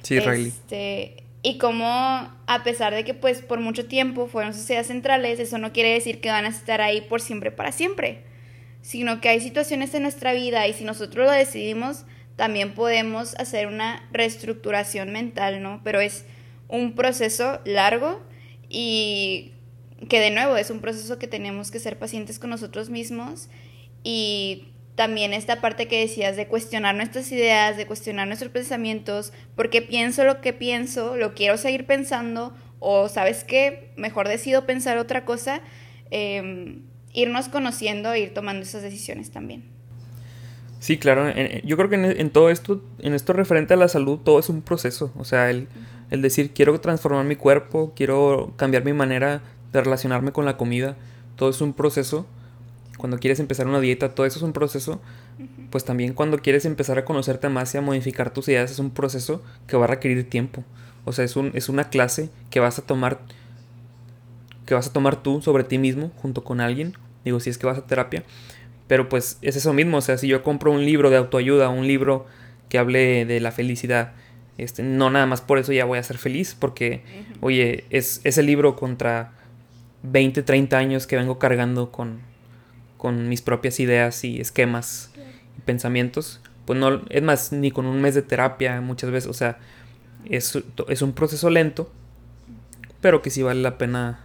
Sí, 0.02 0.20
Riley. 0.20 0.48
Este, 0.48 1.24
y 1.44 1.58
como 1.58 1.88
a 1.88 2.64
pesar 2.64 2.94
de 2.94 3.04
que 3.04 3.14
pues 3.14 3.42
por 3.42 3.60
mucho 3.60 3.86
tiempo 3.86 4.28
fueron 4.28 4.54
sus 4.54 4.68
ideas 4.70 4.88
centrales, 4.88 5.40
eso 5.40 5.58
no 5.58 5.72
quiere 5.72 5.94
decir 5.94 6.22
que 6.22 6.30
van 6.30 6.46
a 6.46 6.50
estar 6.50 6.82
ahí 6.82 7.02
por 7.02 7.22
siempre 7.22 7.52
para 7.52 7.72
siempre 7.72 8.24
sino 8.82 9.22
que 9.22 9.30
hay 9.30 9.42
situaciones 9.42 9.94
en 9.94 10.04
nuestra 10.04 10.34
vida 10.34 10.68
y 10.68 10.74
si 10.74 10.84
nosotros 10.84 11.26
lo 11.26 11.32
decidimos, 11.32 12.06
también 12.36 12.74
podemos 12.74 13.36
hacer 13.36 13.68
una 13.68 14.08
reestructuración 14.12 15.12
mental, 15.12 15.62
¿no? 15.62 15.82
Pero 15.84 16.00
es 16.00 16.26
un 16.68 16.94
proceso 16.96 17.60
largo 17.66 18.22
y 18.70 19.52
que 20.08 20.20
de 20.20 20.32
nuevo 20.32 20.56
es 20.56 20.70
un 20.70 20.80
proceso 20.80 21.20
que 21.20 21.28
tenemos 21.28 21.72
que 21.72 21.80
ser 21.80 21.98
pacientes 22.00 22.40
con 22.40 22.50
nosotros 22.50 22.90
mismos 22.90 23.50
y 24.04 24.70
también 24.96 25.34
esta 25.34 25.62
parte 25.62 25.88
que 25.88 26.00
decías 26.00 26.36
de 26.36 26.48
cuestionar 26.48 26.94
nuestras 26.96 27.32
ideas, 27.32 27.78
de 27.78 27.88
cuestionar 27.88 28.28
nuestros 28.28 28.52
pensamientos, 28.52 29.32
porque 29.56 29.82
pienso 29.82 30.26
lo 30.26 30.42
que 30.42 30.52
pienso, 30.52 31.16
lo 31.16 31.34
quiero 31.34 31.58
seguir 31.58 31.86
pensando, 31.86 32.54
o 32.80 33.08
sabes 33.08 33.46
qué, 33.46 33.94
mejor 33.96 34.28
decido 34.28 34.66
pensar 34.66 34.98
otra 34.98 35.24
cosa, 35.24 35.62
em, 36.12 36.82
irnos 37.14 37.48
conociendo 37.48 38.12
e 38.12 38.20
ir 38.20 38.34
tomando 38.34 38.64
esas 38.64 38.82
decisiones 38.82 39.32
también. 39.32 39.64
Sí, 40.80 40.98
claro, 40.98 41.34
yo 41.64 41.78
creo 41.78 41.90
que 41.90 41.96
en, 41.96 42.30
todo 42.30 42.50
esto, 42.50 42.84
en 43.00 43.14
esto 43.14 43.32
referente 43.34 43.74
a 43.74 43.78
la 43.78 43.88
salud, 43.88 44.20
todo 44.20 44.40
es 44.40 44.50
un 44.50 44.62
proceso, 44.62 45.14
o 45.18 45.24
sea, 45.24 45.50
el, 45.50 45.68
el 46.10 46.22
decir 46.22 46.52
quiero 46.52 46.80
transformar 46.82 47.26
mi 47.26 47.38
cuerpo, 47.38 47.94
quiero 47.96 48.54
cambiar 48.58 48.84
mi 48.84 48.92
manera 48.94 49.42
de 49.72 49.82
relacionarme 49.82 50.32
con 50.32 50.46
la 50.46 50.58
comida, 50.58 50.98
todo 51.36 51.50
es 51.50 51.62
un 51.62 51.74
proceso 51.74 52.26
cuando 53.00 53.18
quieres 53.18 53.40
empezar 53.40 53.66
una 53.66 53.80
dieta, 53.80 54.14
todo 54.14 54.26
eso 54.26 54.40
es 54.40 54.44
un 54.44 54.52
proceso. 54.52 55.00
Pues 55.70 55.86
también 55.86 56.14
cuando 56.14 56.40
quieres 56.40 56.66
empezar 56.66 56.98
a 56.98 57.06
conocerte 57.06 57.48
más 57.48 57.74
y 57.74 57.78
a 57.78 57.82
modificar 57.82 58.34
tus 58.34 58.50
ideas, 58.50 58.72
es 58.72 58.80
un 58.80 58.92
proceso 58.92 59.42
que 59.68 59.78
va 59.78 59.86
a 59.86 59.88
requerir 59.88 60.30
tiempo. 60.30 60.66
O 61.06 61.14
sea, 61.14 61.24
es, 61.24 61.38
un, 61.38 61.52
es 61.54 61.70
una 61.70 61.90
clase 61.90 62.30
que 62.50 62.60
vas 62.60 62.78
a 62.78 62.82
tomar 62.82 63.22
que 64.66 64.76
vas 64.76 64.88
a 64.88 64.94
tomar 64.94 65.24
tú 65.24 65.42
sobre 65.42 65.64
ti 65.64 65.78
mismo 65.78 66.12
junto 66.18 66.44
con 66.44 66.60
alguien. 66.60 66.94
Digo, 67.24 67.40
si 67.40 67.50
es 67.50 67.58
que 67.58 67.66
vas 67.66 67.78
a 67.78 67.88
terapia. 67.88 68.24
Pero 68.88 69.08
pues 69.08 69.38
es 69.42 69.56
eso 69.56 69.72
mismo. 69.72 69.98
O 69.98 70.02
sea, 70.02 70.18
si 70.18 70.28
yo 70.28 70.44
compro 70.44 70.74
un 70.74 70.84
libro 70.84 71.10
de 71.10 71.16
autoayuda, 71.16 71.70
un 71.70 71.88
libro 71.88 72.28
que 72.68 72.80
hable 72.80 73.26
de 73.26 73.40
la 73.40 73.54
felicidad, 73.54 74.12
este, 74.58 74.84
no 74.84 75.10
nada 75.10 75.26
más 75.26 75.40
por 75.40 75.58
eso 75.58 75.72
ya 75.72 75.86
voy 75.86 76.00
a 76.00 76.04
ser 76.04 76.18
feliz. 76.18 76.54
Porque, 76.60 77.02
oye, 77.40 77.86
es 77.90 78.20
ese 78.26 78.44
libro 78.44 78.76
contra 78.76 79.32
20, 80.04 80.44
30 80.44 80.78
años 80.78 81.08
que 81.08 81.16
vengo 81.16 81.40
cargando 81.40 81.92
con, 81.92 82.22
con 82.98 83.30
mis 83.30 83.42
propias 83.42 83.80
ideas 83.80 84.24
y 84.24 84.40
esquemas 84.40 85.12
y 85.58 85.62
pensamientos, 85.62 86.42
pues 86.66 86.80
no, 86.80 87.02
es 87.10 87.24
más, 87.24 87.52
ni 87.52 87.72
con 87.72 87.86
un 87.86 88.02
mes 88.02 88.16
de 88.16 88.22
terapia 88.22 88.80
muchas 88.82 89.12
veces, 89.12 89.30
o 89.30 89.34
sea, 89.34 89.58
es, 90.26 90.58
es 90.88 91.02
un 91.02 91.14
proceso 91.14 91.50
lento, 91.50 91.92
pero 93.02 93.22
que 93.22 93.30
sí 93.30 93.42
vale 93.42 93.62
la 93.62 93.78
pena 93.78 94.20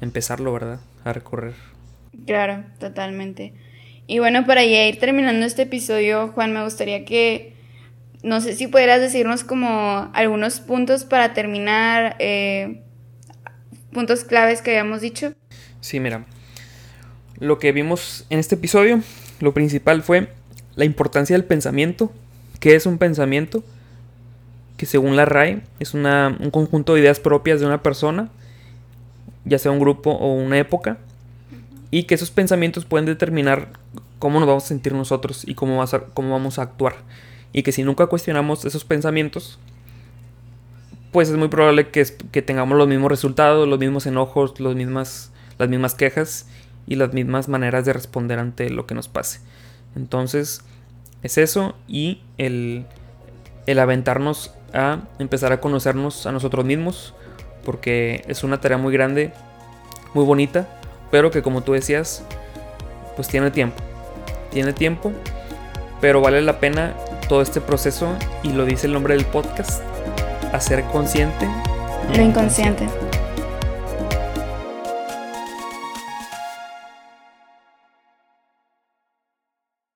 empezarlo, 0.00 0.52
¿verdad? 0.52 0.80
A 1.04 1.12
recorrer. 1.12 1.54
Claro, 2.26 2.64
totalmente. 2.78 3.54
Y 4.06 4.18
bueno, 4.18 4.46
para 4.46 4.64
ya 4.64 4.86
ir 4.86 4.98
terminando 4.98 5.46
este 5.46 5.62
episodio, 5.62 6.28
Juan, 6.28 6.52
me 6.52 6.62
gustaría 6.62 7.04
que, 7.04 7.54
no 8.22 8.40
sé 8.40 8.54
si 8.54 8.66
pudieras 8.66 9.00
decirnos 9.00 9.44
como 9.44 10.10
algunos 10.14 10.60
puntos 10.60 11.04
para 11.04 11.34
terminar, 11.34 12.16
eh, 12.18 12.82
puntos 13.96 14.24
claves 14.24 14.60
que 14.60 14.72
habíamos 14.72 15.00
dicho. 15.00 15.32
Sí, 15.80 16.00
mira, 16.00 16.26
lo 17.38 17.58
que 17.58 17.72
vimos 17.72 18.26
en 18.28 18.38
este 18.38 18.56
episodio, 18.56 19.00
lo 19.40 19.54
principal 19.54 20.02
fue 20.02 20.28
la 20.74 20.84
importancia 20.84 21.34
del 21.34 21.46
pensamiento. 21.46 22.12
¿Qué 22.60 22.74
es 22.74 22.84
un 22.84 22.98
pensamiento? 22.98 23.64
Que 24.76 24.84
según 24.84 25.16
la 25.16 25.24
RAE 25.24 25.62
es 25.80 25.94
una, 25.94 26.36
un 26.38 26.50
conjunto 26.50 26.92
de 26.92 27.00
ideas 27.00 27.20
propias 27.20 27.58
de 27.58 27.64
una 27.64 27.82
persona, 27.82 28.28
ya 29.46 29.58
sea 29.58 29.72
un 29.72 29.80
grupo 29.80 30.10
o 30.10 30.34
una 30.34 30.58
época, 30.58 30.98
y 31.90 32.02
que 32.02 32.16
esos 32.16 32.30
pensamientos 32.30 32.84
pueden 32.84 33.06
determinar 33.06 33.70
cómo 34.18 34.40
nos 34.40 34.46
vamos 34.46 34.64
a 34.64 34.68
sentir 34.68 34.92
nosotros 34.92 35.44
y 35.48 35.54
cómo, 35.54 35.82
a, 35.82 35.86
cómo 36.12 36.32
vamos 36.32 36.58
a 36.58 36.62
actuar. 36.64 36.96
Y 37.54 37.62
que 37.62 37.72
si 37.72 37.82
nunca 37.82 38.08
cuestionamos 38.08 38.66
esos 38.66 38.84
pensamientos, 38.84 39.58
pues 41.12 41.28
es 41.28 41.36
muy 41.36 41.48
probable 41.48 41.88
que, 41.88 42.04
que 42.32 42.42
tengamos 42.42 42.76
los 42.76 42.88
mismos 42.88 43.10
resultados, 43.10 43.66
los 43.68 43.78
mismos 43.78 44.06
enojos, 44.06 44.58
los 44.60 44.74
mismas, 44.74 45.32
las 45.58 45.68
mismas 45.68 45.94
quejas 45.94 46.46
y 46.86 46.96
las 46.96 47.12
mismas 47.12 47.48
maneras 47.48 47.84
de 47.84 47.92
responder 47.92 48.38
ante 48.38 48.70
lo 48.70 48.86
que 48.86 48.94
nos 48.94 49.08
pase. 49.08 49.40
Entonces, 49.94 50.62
es 51.22 51.38
eso 51.38 51.74
y 51.88 52.22
el, 52.38 52.86
el 53.66 53.78
aventarnos 53.78 54.52
a 54.72 55.00
empezar 55.18 55.52
a 55.52 55.60
conocernos 55.60 56.26
a 56.26 56.32
nosotros 56.32 56.64
mismos, 56.64 57.14
porque 57.64 58.24
es 58.28 58.44
una 58.44 58.60
tarea 58.60 58.78
muy 58.78 58.92
grande, 58.92 59.32
muy 60.14 60.24
bonita, 60.24 60.68
pero 61.10 61.30
que 61.30 61.42
como 61.42 61.62
tú 61.62 61.72
decías, 61.72 62.24
pues 63.16 63.28
tiene 63.28 63.50
tiempo. 63.50 63.82
Tiene 64.50 64.72
tiempo, 64.72 65.12
pero 66.00 66.20
vale 66.20 66.40
la 66.42 66.60
pena 66.60 66.94
todo 67.28 67.42
este 67.42 67.60
proceso 67.60 68.16
y 68.42 68.52
lo 68.52 68.64
dice 68.64 68.86
el 68.86 68.92
nombre 68.92 69.14
del 69.14 69.24
podcast, 69.24 69.82
hacer 70.52 70.82
consciente 70.84 71.48
lo 72.14 72.22
inconsciente. 72.22 72.86